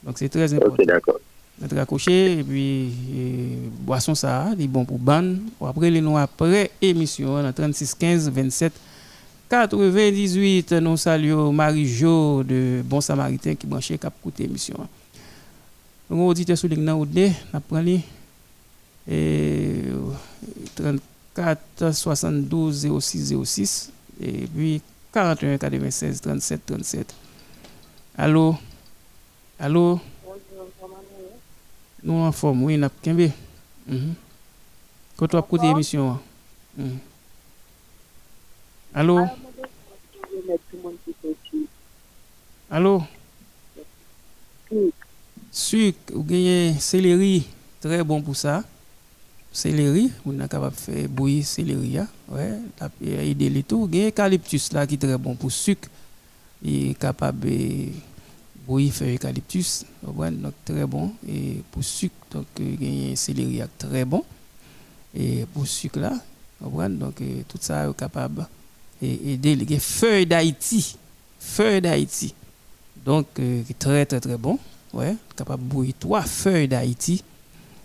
[0.03, 0.73] Donc c'est très important.
[0.73, 1.19] OK d'accord.
[1.61, 5.35] mettre raccroché et puis et, boisson ça il est bon pour ban
[5.65, 8.73] après les nous après émission dans 36 15 27
[9.49, 14.75] 98 nous saluons Marie-Jo de Bon Samaritain qui branché cap écouter émission
[16.09, 17.29] donc auditeur sur ligne ou deux
[19.11, 19.81] et
[20.75, 23.91] 34 72 06 06
[24.21, 24.81] et puis
[25.13, 27.15] 41 96 37 37
[28.17, 28.57] allô?
[29.57, 29.99] Allô?
[32.03, 32.89] Nous en forme, oui, n'a.
[33.87, 34.13] Mhm.
[35.17, 36.19] Quand tu as écouté l'émission.
[36.77, 36.97] Mhm.
[38.93, 39.25] Allô?
[42.69, 43.03] Allô?
[45.51, 47.47] Sucre, ou gagnez céleri,
[47.81, 48.63] très bon pour ça.
[49.59, 52.07] Céleri, on est capable de faire bouillir céleri, hein.
[52.29, 52.61] ouais,
[53.01, 53.87] aider les tout.
[53.87, 55.89] Gagnez eucalyptus qui est très bon pour sucre.
[56.63, 57.89] Il est capable de
[58.65, 61.11] bouillir eucalyptus, donc très bon.
[61.27, 64.23] Et pour sucre, donc gagnez céleri très bon.
[65.13, 66.13] Et pour sucre là,
[66.61, 68.47] donc tout ça est capable
[69.01, 70.95] et aider les feuilles d'Haïti,
[71.37, 72.33] feuilles d'Haïti.
[73.05, 74.57] Donc euh, très très très bon,
[74.93, 77.25] ouais, capable de bouillir trois feuilles d'Haïti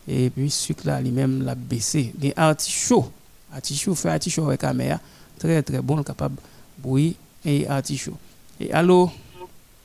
[0.09, 2.13] et puis sucre là lui-même l'a baissé.
[2.19, 3.07] Gain artichaut,
[3.53, 4.99] artichaut fait artichaut avec caméra,
[5.39, 6.37] très très bon capable
[6.79, 8.17] bouillir et artichaut.
[8.61, 9.11] Et allô?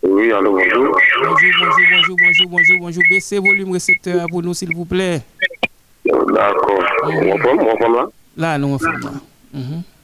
[0.04, 0.98] Oui, allô bonjour.
[1.22, 3.04] Bonjour, bonjour, bonjour, bonjour, bonjour, bonjour.
[3.10, 5.22] Baissez volume récepteur pour nous, s'il vous plaît.
[6.06, 6.84] D'accord.
[7.04, 8.10] Mon femme, mon femme là?
[8.38, 9.12] Là, nous, on fait là.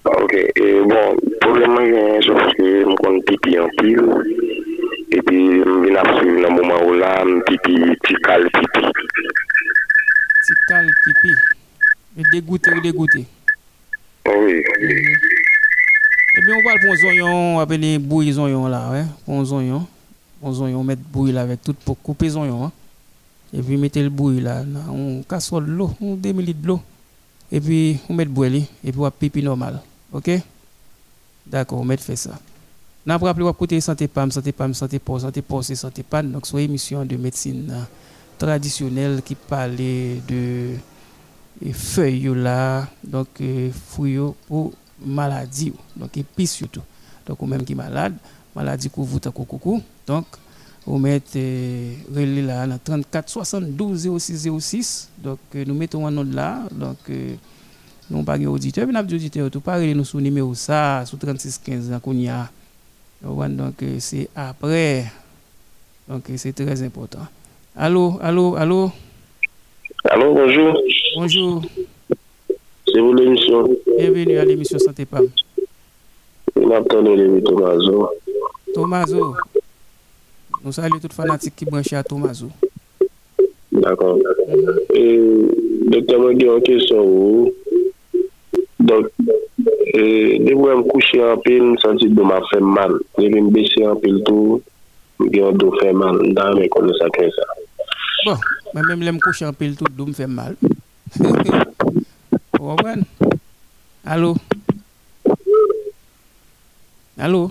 [0.06, 4.02] Ah, Ok, et bon, problème est c'est parce que je compte pipi en pile.
[5.12, 8.86] Et puis, je viens suivre dans le moment où là, je pipi, petit cal pipi.
[10.46, 11.34] Petit cal, pipi.
[12.18, 13.26] Et dégoûté dégoûté.
[14.28, 14.62] Oui,
[16.38, 19.06] Eh bien, on va le prendre oignon, appeler bouillir oignon là, ouais.
[19.26, 19.88] Oignon.
[20.40, 22.66] Prendre oignon, mettre bouillir là avec tout pour couper oignon.
[22.66, 22.72] Hein.
[23.54, 26.82] Et puis, mettez le bouillir là, on de l'eau, on 2 ml de l'eau.
[27.52, 29.82] Et puis, on met bouillir, et puis on va pipi normal.
[30.14, 30.30] OK?
[31.48, 32.38] D'accord, on met fait ça.
[33.04, 36.24] N'a pas rappelé, on santé PAM, santé PAM, santé POS, santé et santé PAN.
[36.24, 37.74] Donc, c'est une émission de médecine
[38.38, 40.72] traditionnelle qui parlait de
[41.72, 43.28] feuilles là, donc
[43.90, 44.74] fruits pour
[45.06, 45.74] maladie.
[45.96, 46.82] Donc épices surtout.
[47.26, 48.16] Donc ou même qui malade,
[48.56, 49.82] maladie que vous coucou.
[50.06, 50.26] Donc
[50.88, 55.10] mettez euh, relais là dans 34 72 06 06.
[55.18, 56.62] Donc euh, nous mettons un nom là.
[56.72, 57.36] Donc euh,
[58.10, 62.00] nous pas auditeur, mais auditeurs tout pareil nous sous numéro ça sous 36 15 ans
[62.00, 62.50] qu'on y a.
[63.24, 65.12] Donc euh, c'est après.
[66.08, 67.28] Donc c'est très important.
[67.78, 68.90] Allô, allô, allô.
[70.06, 70.82] Allô, bonjour.
[71.18, 71.62] Bonjour.
[72.88, 73.68] C'est vous l'émission.
[73.98, 75.28] Bienvenue à l'émission Santé Pam.
[76.56, 78.10] Je attend l'émission Tomazo.
[78.74, 79.36] Tomazo.
[80.64, 82.48] Nous saluons toutes les fanatiques qui branchent à Tomazo.
[83.74, 84.20] D'accord.
[84.20, 84.80] Mm-hmm.
[84.94, 87.52] Et, docteur, moi, j'ai une question.
[88.80, 92.62] Donc, euh, de vous me coucher en pile, je me sens que je me fais
[92.62, 92.94] mal.
[93.18, 94.62] Je vais me baisser en pile tout.
[95.20, 97.46] yon do fè mal, nan men kon sa kè sa.
[98.26, 98.40] Bon,
[98.74, 100.56] mwen mèm lèm kouch anpil tout do m fè mal.
[102.60, 103.06] Ou anwen?
[104.04, 104.34] Alo?
[107.16, 107.42] Alo?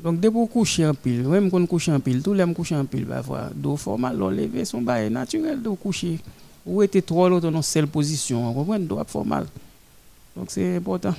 [0.00, 3.76] Donk depo kouch anpil, mwen kon kouch anpil, tout lèm kouch anpil, ba vwa, do
[3.80, 6.16] formal lò leve son baye naturel do kouchi.
[6.64, 9.48] Ou ete tro lò ton an sel posisyon, anwen do ap formal.
[10.36, 11.16] Donk se important.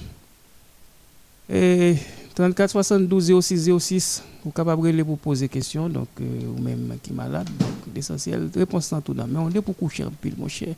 [1.50, 2.21] E...
[2.36, 6.24] 34 72 06 06, vous capable de pour poser question, donc, euh,
[6.58, 7.50] ou même qui malade.
[7.60, 9.28] Donc, l'essentiel, réponse dans tout dans.
[9.28, 10.76] Mais on est pour coucher en pile, mon cher.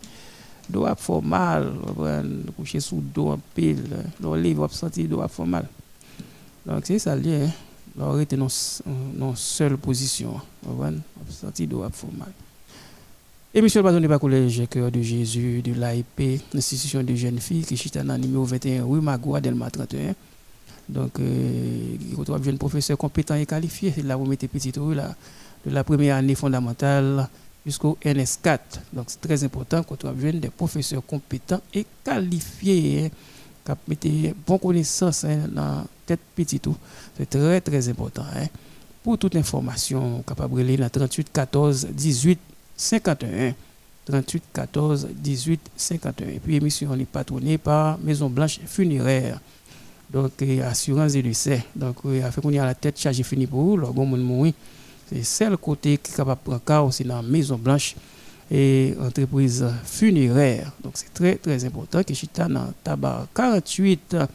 [0.69, 1.73] Doit formal,
[2.55, 3.83] coucher sous dos en pile,
[4.21, 5.67] le livre, sentir doit formal.
[6.65, 7.45] Donc, c'est ça, lien.
[7.45, 7.51] Hein
[7.97, 8.47] leur était dans
[8.85, 10.39] une seule position.
[10.63, 10.83] Vous
[11.29, 12.31] senti de formal.
[13.53, 17.65] Et monsieur le patron pas collège Cœur de Jésus de l'AIP, l'institution de jeunes filles
[18.03, 20.15] dans numéro 21 rue Magua Delma 31.
[20.89, 23.91] Donc, euh, vous avez un professeur compétent et qualifié.
[23.95, 25.15] C'est là vous mettez petit rue là,
[25.65, 27.29] de la première année fondamentale
[27.65, 28.59] jusqu'au NS4.
[28.91, 33.05] Donc, c'est très important quand vous avez des professeurs compétents et qualifiés.
[33.05, 33.09] Hein
[33.65, 36.59] cap mettez bon connaissance hein, dans tête petit.
[37.17, 38.25] C'est très très important.
[38.35, 38.47] Hein.
[39.01, 42.39] Pour toute information, capable de dans 38 14 18
[42.75, 43.53] 51.
[44.05, 46.27] 38 14 18 51.
[46.27, 49.39] Et puis l'émission est patronnée par Maison Blanche Funéraire.
[50.13, 50.31] Donc
[50.63, 51.65] assurance et décès.
[51.75, 54.53] Donc il a fait qu'on y a la tête chargée fini pour vous,
[55.09, 57.95] C'est celle côté qui est capable de prendre cas aussi dans la Maison Blanche
[58.51, 60.71] et entreprise funéraire.
[60.83, 64.27] Donc c'est très très important que Chita dans tabac 48 dans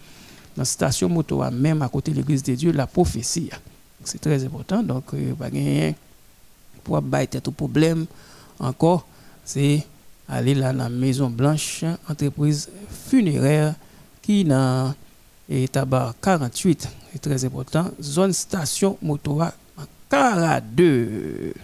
[0.57, 3.51] la station moto même à côté de l'église de Dieu la prophétie.
[4.03, 5.05] C'est très important donc
[6.83, 8.07] pour bailler tout problème
[8.59, 9.07] encore
[9.45, 9.87] c'est
[10.29, 12.69] aller là dans la Maison Blanche entreprise
[13.09, 13.75] funéraire
[14.23, 14.93] qui dans
[15.49, 19.41] et tabac 48 c'est très important zone station moto
[20.11, 21.55] 42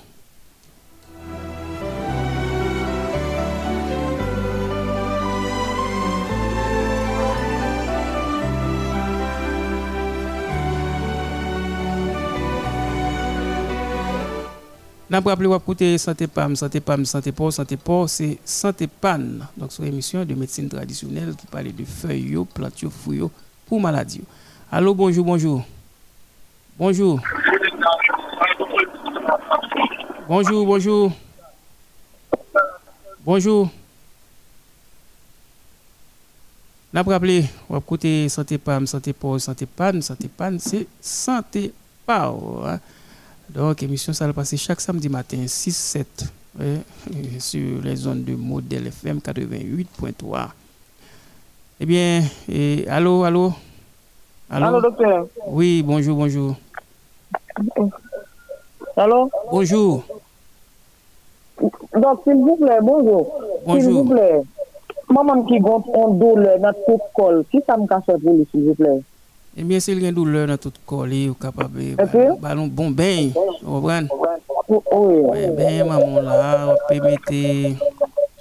[15.10, 19.20] N'a pas rappelé écouter santé pam, santé pam, santé pas, santé pas, c'est santé pan.
[19.56, 23.20] Donc une émission de médecine traditionnelle qui parle de feuilles, plantes, fruits
[23.66, 24.22] pour maladies.
[24.70, 25.64] Allô, bonjour, bonjour.
[26.78, 27.20] Bonjour.
[30.26, 31.12] Bonjour, bonjour.
[33.24, 33.70] Bonjour.
[36.92, 40.86] N'a pas rappelé, on va écouter santé pam, santé pas, santé pan, santé pan, c'est
[41.00, 41.72] santé
[42.06, 42.28] pas.
[42.28, 42.78] Hein.
[43.50, 46.04] Donc, émission, ça va passer chaque samedi matin, 6-7,
[47.40, 50.48] sur les zones de modèle FM 88.3.
[51.80, 53.52] Eh bien, eh, allô, allô,
[54.48, 56.54] allô Allô, docteur Oui, bonjour, bonjour.
[58.96, 60.04] Allô Bonjour.
[61.60, 63.40] Donc, s'il vous plaît, bonjour.
[63.66, 63.82] Bonjour.
[63.82, 64.42] S'il vous plaît,
[65.10, 68.66] maman qui gonfle en douleur dans tout col, qui ça me casse pour lui, s'il
[68.66, 69.00] vous plaît
[69.56, 72.40] Eh bien, s'il y a une douleur dans tout col, il est capable de...
[72.40, 73.30] Ballon, bon bain,
[73.62, 74.08] vous comprenez
[74.68, 75.38] oh, oh, Oui.
[75.56, 77.80] Ben, maman là, on peut mettre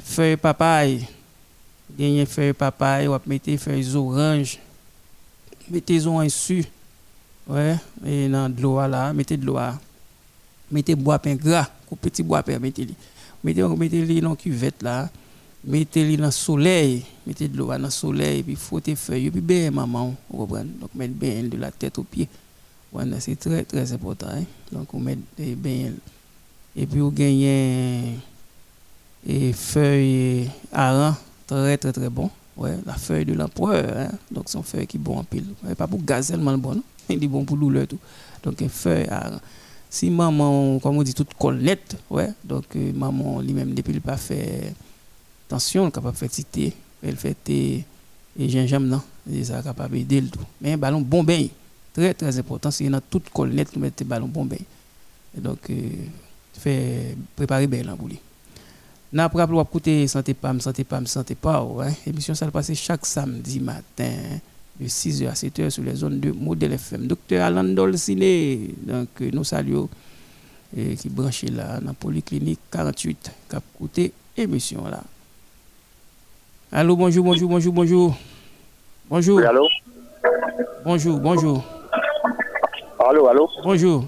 [0.04, 1.08] feuille papaye.
[1.98, 4.60] Gagner feuilles papaye, on peut mettre feuilles orange.
[5.70, 6.66] Mettez en dessus.
[7.48, 7.76] Ouais,
[8.06, 9.58] et dans de l'eau là, mettez de l'eau.
[10.72, 11.70] Mettez bois pain gras,
[12.02, 12.94] petit bois pain, mettez-le.
[13.44, 15.10] Mettez-le dans cuvette là
[15.64, 19.72] mettez-le dans le soleil, mettez de l'eau dans le soleil, puis frottez feuilles, puis bien
[19.72, 20.70] maman, comprenez?
[20.80, 22.28] Donc, mettez bien de la tête aux pieds.
[22.92, 24.28] Voilà, c'est très, très important.
[24.72, 25.92] Donc, vous mettez bien.
[26.76, 28.18] Et puis, vous gagnez
[29.26, 31.16] et feuilles aran,
[31.54, 32.30] très, très, très bon.
[32.56, 34.12] Ouais, la feuille de l'empereur, hein?
[34.30, 35.46] donc une feuille qui est bon en pile.
[35.76, 36.84] Pas pour gazellement bon, non?
[37.10, 38.00] il est bon pour douleur tout.
[38.44, 39.38] Donc, une feuille aran.
[39.90, 44.18] Si maman, comme on dit, toute collette, ouais, donc euh, maman lui-même, depuis le pas
[44.18, 44.74] fait
[45.48, 46.74] attention, capable de faire citer,
[47.04, 47.38] elle fait
[48.40, 49.02] et gingembre, non,
[49.32, 50.40] et ça capable d'aider le tout.
[50.62, 51.46] Mais un ballon bon bain,
[51.94, 54.58] très très important, c'est dans toute colonnette, nous mettons ballon bon bain.
[55.38, 55.74] Donc, euh,
[56.54, 58.20] fait préparer bien pour lui.
[59.14, 61.92] N'a pas rappelé écouter santé pam, santé pam, santé pas, ouais.
[62.08, 64.12] Émission ça passe chaque samedi matin
[64.80, 67.06] de 6h à 7h sur les zones de Modèle FM.
[67.06, 69.88] Docteur Alain Dolciné, donc euh, nous saluons
[70.76, 75.04] et qui branché là dans la polyclinique 48 qui a écouté émission là.
[76.72, 78.18] Allô, bonjour, bonjour, bonjour, bonjour.
[79.08, 79.38] Bonjour.
[79.38, 79.68] Oui, allô?
[80.84, 81.64] Bonjour, bonjour.
[82.98, 83.48] Allô, allô?
[83.64, 84.06] Bonjour.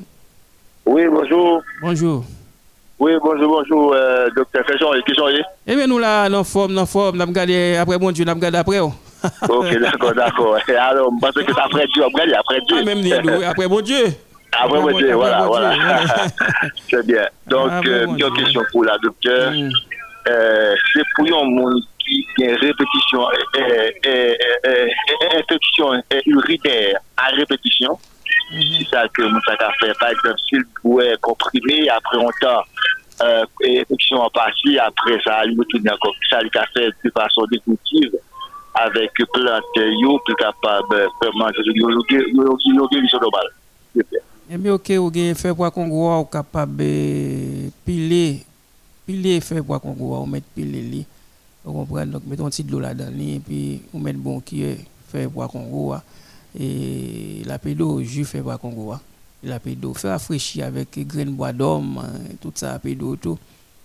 [0.87, 1.61] Oui, bonjour.
[1.79, 2.25] Bonjour.
[2.97, 5.27] Oui, bonjour, bonjour, euh, docteur Féchon, qui sont
[5.67, 8.53] Eh bien, nous là, dans forme, dans forme, nous avons après mon Dieu, nous avons
[8.57, 8.79] après.
[8.79, 8.93] Oh.
[9.49, 10.57] ok, d'accord, d'accord.
[10.79, 12.25] Alors, parce que c'est après Dieu, après
[12.67, 12.77] Dieu.
[12.79, 14.05] Ah, même nous, après mon Dieu.
[14.53, 15.75] Après mon Dieu, voilà, voilà.
[16.89, 17.27] c'est bien.
[17.47, 19.51] Donc, euh, une question pour la docteur.
[19.51, 19.69] Mm.
[20.27, 23.27] Euh, c'est pour un monde qui a une répétition,
[23.57, 24.87] euh, euh,
[25.37, 27.97] infection urinaire à répétition.
[28.51, 29.93] C'est ça que Moussa a fait.
[29.99, 32.63] Par exemple, s'il pouvait comprimer, après un temps,
[33.21, 36.13] euh, effection en partie, après ça, il retourne encore.
[36.29, 38.11] Ça, il fait de façon définitive
[38.75, 42.01] avec plante, yo, capable de faire manger, yo, yo.
[44.47, 48.45] Eh ok, ou gen fait ou capable de piler,
[49.07, 51.03] piler fait pour ou mettre piler.
[51.63, 52.11] Vous comprenez?
[52.11, 54.43] Donc, mettons un de l'eau là-dedans, puis, Congo,
[56.57, 58.95] et la pédo, jus fait pour Congo,
[59.43, 62.01] la pédo, faire rafraîchir avec graines bois d'homme,
[62.41, 63.37] tout ça, pédo, tout.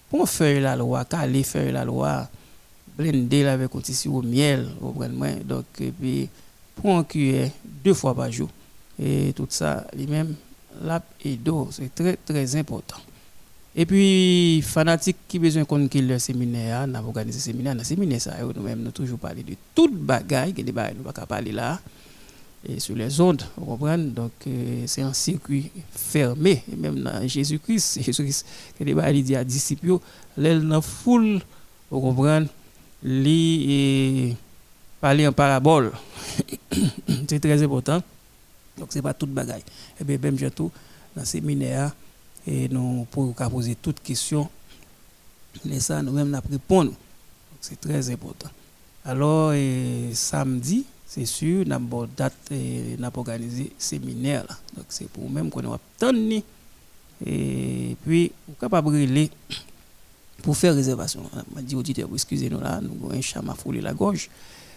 [0.09, 2.29] Pour faire la loi, caler faire la loi,
[2.97, 5.37] blender avec un tissu au miel, comprenez?
[5.45, 6.29] Donc, et puis,
[6.75, 7.07] pour un
[7.85, 8.49] deux fois par jour.
[8.99, 10.35] Et tout ça, lui-même,
[10.83, 11.03] la
[11.43, 13.01] d'eau, c'est très, très important.
[13.75, 17.85] Et puis, fanatique qui besoin qu'on ait le séminaire, on a organisé séminaire, dans le
[17.85, 21.27] séminaire, ça, nous-mêmes, nous toujours parlé de toute bagaille, que des bagailles, nous ne pas
[21.27, 21.81] parler là,
[22.69, 24.11] et sur les ondes, vous comprenez?
[24.11, 28.47] Donc, euh, c'est un circuit fermé, et même dans Jésus-Christ, Jésus-Christ,
[28.79, 29.99] que bagailles, il dit à disciples,
[30.37, 31.41] l'aile dans foule,
[31.91, 32.47] vous comprenez?
[33.03, 34.37] Et
[35.01, 35.93] parler en parabole,
[37.29, 38.03] c'est très important.
[38.77, 39.65] Donc, ce n'est pas toute bagaille.
[39.99, 40.71] Et bien, même tout
[41.17, 41.95] dans le séminaire,
[42.47, 44.49] et nous pouvons poser toutes questions.
[45.65, 46.93] Mais ça, nous-mêmes, nous répondre.
[47.61, 48.49] C'est très important.
[49.05, 49.53] Alors,
[50.13, 54.47] samedi, c'est sûr, nous avons avons organisé séminaire.
[54.77, 56.41] Donc, c'est pour même qu'on a obtenu.
[57.27, 59.29] Et puis, nous sommes capables de
[60.41, 61.29] pour faire réservation.
[61.57, 64.31] Je dis auditeur, excusez-nous là, nous avons un chat à fouler la gorge.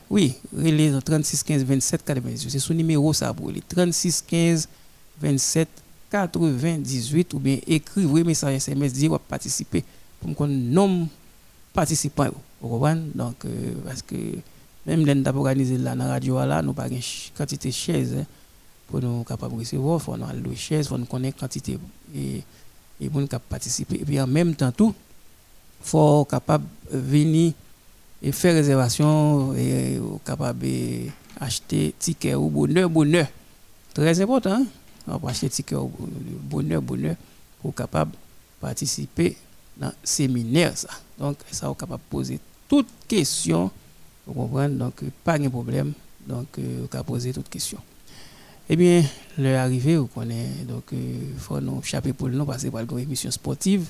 [0.10, 2.50] Oui, relais 36 15 27 98.
[2.50, 4.68] C'est son numéro ça pour les 36 15
[5.22, 5.70] 27
[6.10, 9.84] 98 ou bien écrivez message SMS ou participer
[10.20, 11.08] pour qu'on nomme
[11.72, 12.32] participants.
[12.60, 13.02] Vous comprenez?
[13.14, 14.16] Donc euh, parce que
[14.86, 17.00] même organiser là dans la radio là, nous pas une
[17.36, 18.26] quantité de chaises hein,
[18.88, 21.78] pour nous capables de recevoir, faut nous aller chaises, faut nous connaître quantité
[22.16, 22.44] et
[23.02, 23.96] et pour nous participer.
[23.96, 24.94] Et puis en même temps tout
[25.82, 27.54] faut capable venir
[28.22, 30.68] et faire réservation et capable
[31.40, 33.28] acheter ticket ou bonheur bonheur.
[33.94, 34.66] Très important hein?
[35.08, 35.92] on va acheter ticket au
[36.44, 37.16] bonheur bonheur
[37.62, 38.12] pour capable
[38.60, 39.36] participer
[39.78, 40.90] dans le séminaire ça.
[41.18, 43.70] Donc ça on capable poser toutes questions
[44.26, 44.76] vous comprenez?
[44.76, 45.94] Donc pas de problème
[46.28, 47.80] donc on peut poser toutes questions
[48.70, 49.04] eh bien
[49.38, 53.30] l'heure arrivée vous connaissez donc il faut nous chaper pour nous passer par une émission
[53.32, 53.90] sportive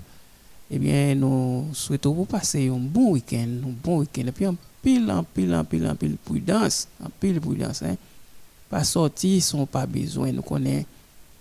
[0.75, 4.55] eh bien, nous souhaitons vous passer un bon week-end, un bon week-end, et puis un
[4.81, 7.83] pile, un pile, un pile, un pile prudence, un pile prudence.
[7.83, 7.95] Hein.
[8.71, 10.31] Pas sortir, sont pas besoin.
[10.31, 10.87] Nous connaissons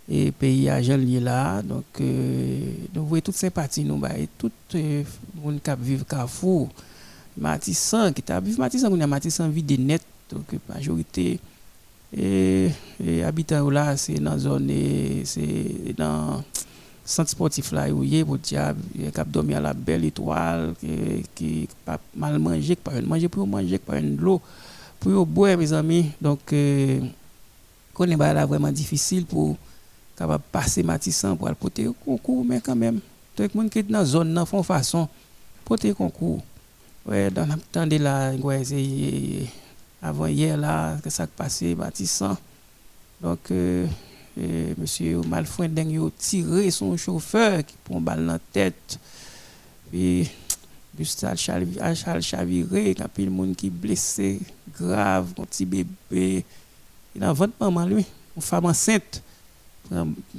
[0.08, 5.04] et pays à lié là, donc euh, nous voyons toute sympathie, nous et tout le
[5.36, 6.68] monde qui vivre Carrefour,
[7.36, 8.58] Matissan, qui t'a vivre.
[8.60, 11.40] Matissan, on a Matissan vide net, donc majorité
[12.16, 12.68] et,
[13.02, 14.70] et habitants là, c'est dans la zone,
[15.24, 16.44] c'est dans
[17.04, 18.74] centre sportif là où est pour dire
[19.12, 23.78] cap dormir à la belle étoile qui qui pas mal manger pas manger pour manger
[23.78, 24.40] pas une l'eau
[25.00, 26.10] pour boire mes amis.
[26.20, 27.00] Donc euh,
[27.92, 29.56] connaît pas là vraiment difficile pour
[30.16, 33.00] capable passer Matissan pour aller porter concours mais quand même
[33.34, 35.08] tout le monde qui est dans la zone là font façon
[35.64, 36.40] porter concours
[37.06, 39.46] ouais dans attendez là ouais c'est
[40.00, 42.36] avant hier là que ça passé Matissan
[43.20, 43.86] donc euh,
[44.36, 48.98] et monsieur Malfouin a tiré son chauffeur qui prend balle dans la tête.
[49.90, 50.30] Puis,
[50.96, 51.38] Gustave
[51.80, 54.40] a chaviré, il y a monde qui est blessé,
[54.78, 56.44] grave, un petit bébé.
[57.14, 59.22] Il a 20 maman, lui, une femme enceinte.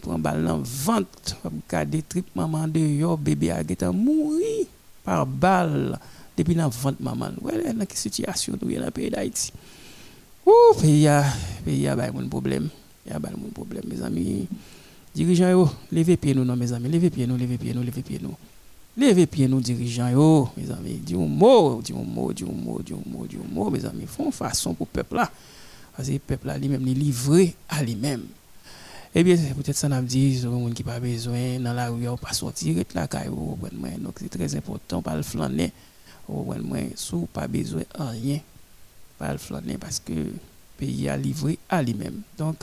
[0.01, 1.37] Prend, balle dans le ventre,
[1.69, 4.65] garder trip maman de yo, bébé a été mourir
[5.03, 5.99] par balle
[6.37, 7.29] depuis dans 20 maman.
[7.41, 7.49] Dans
[7.85, 8.57] quelle situation?
[8.61, 9.51] Nous dans le pays d'Haïti.
[10.45, 11.23] Ouh, pays a,
[11.63, 12.69] pays a, un problème.
[13.05, 14.47] Il y a un problème, mes amis.
[15.13, 16.89] Dirigeants, levez pied nous, non, mes amis.
[16.89, 18.35] Levez pied nous, levez pied nous, levez pied nous.
[18.97, 20.99] Levez pied nous, dirigeants, mes amis.
[21.03, 24.05] Dis un mot, dis un mot, dis mot, dis mot, dis mot, mes amis.
[24.07, 25.31] Font façon pour le peuple là.
[25.95, 28.23] Parce que le peuple là, lui-même, est livré à lui-même.
[29.15, 32.33] Eh bien, peut-être ça n'a dit, y a qui pas besoin, dans la rue, pas
[32.33, 33.07] sortir, là,
[33.99, 35.03] donc c'est très important,
[36.29, 38.39] le flâner, sous pas besoin de rien,
[39.17, 40.33] pas le flâner parce que le
[40.77, 42.21] pays a livré à lui-même.
[42.37, 42.57] Donc,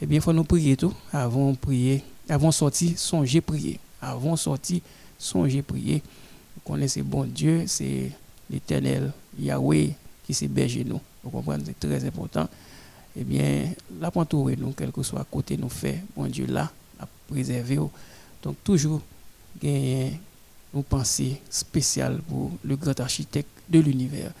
[0.00, 0.92] eh bien, faut nous prier tout.
[1.12, 3.78] Avant prier, avant sortir, songer prier.
[4.00, 4.80] Avant sortir,
[5.18, 6.02] songer prier.
[6.54, 8.10] Vous connaissez bon Dieu, c'est
[8.50, 9.90] l'éternel Yahweh
[10.26, 11.00] qui s'est berger nous.
[11.22, 12.48] Vous comprenez, c'est très important.
[13.16, 17.06] Eh bien, la et nous, quel que soit côté nous fait, bon Dieu là, à
[17.28, 17.78] préserver.
[18.42, 19.00] Donc, toujours,
[19.62, 20.18] gagner
[20.74, 24.32] une pensée spéciale pour le grand architecte de l'univers.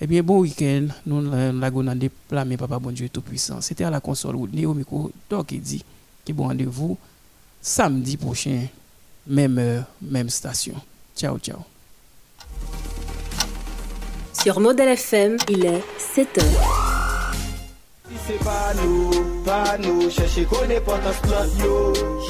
[0.00, 0.86] Eh bien, bon week-end.
[1.06, 3.60] Nous l'avons déplacé, Papa Bon Dieu Tout-Puissant.
[3.60, 5.10] C'était à la console Woodney au micro
[5.46, 5.84] qui dit
[6.24, 6.96] que bon rendez-vous
[7.60, 8.66] samedi prochain,
[9.26, 10.74] même heure, même station.
[11.16, 11.58] Ciao, ciao.
[14.32, 16.40] Sur Model FM, il est 7
[19.50, 21.78] pa nou Cheche kone potas plant yo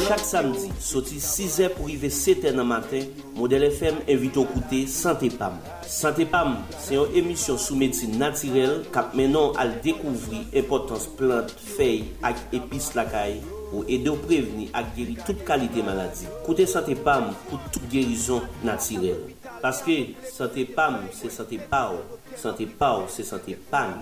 [0.06, 4.86] Chak samdi, soti 6 e pou rive 7 e nan matin Model FM evito koute
[4.88, 5.58] Santé Pam.
[5.84, 12.06] Santé Pam, se yon emisyon sou medsin natirel Kap menon al dekouvri importans plant, fey
[12.24, 13.36] ak epis lakay
[13.70, 18.48] Ou ede ou preveni ak geri tout kalite maladi Koute Santé Pam pou tout gerison
[18.64, 19.28] natirel
[19.60, 22.00] Paske Santé Pam se Santé Pao.
[22.36, 23.98] Sante pa ou se sante pan.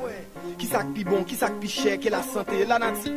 [0.59, 3.15] Ki sak pi bon, ki sak pi chè, ke la sante la nati.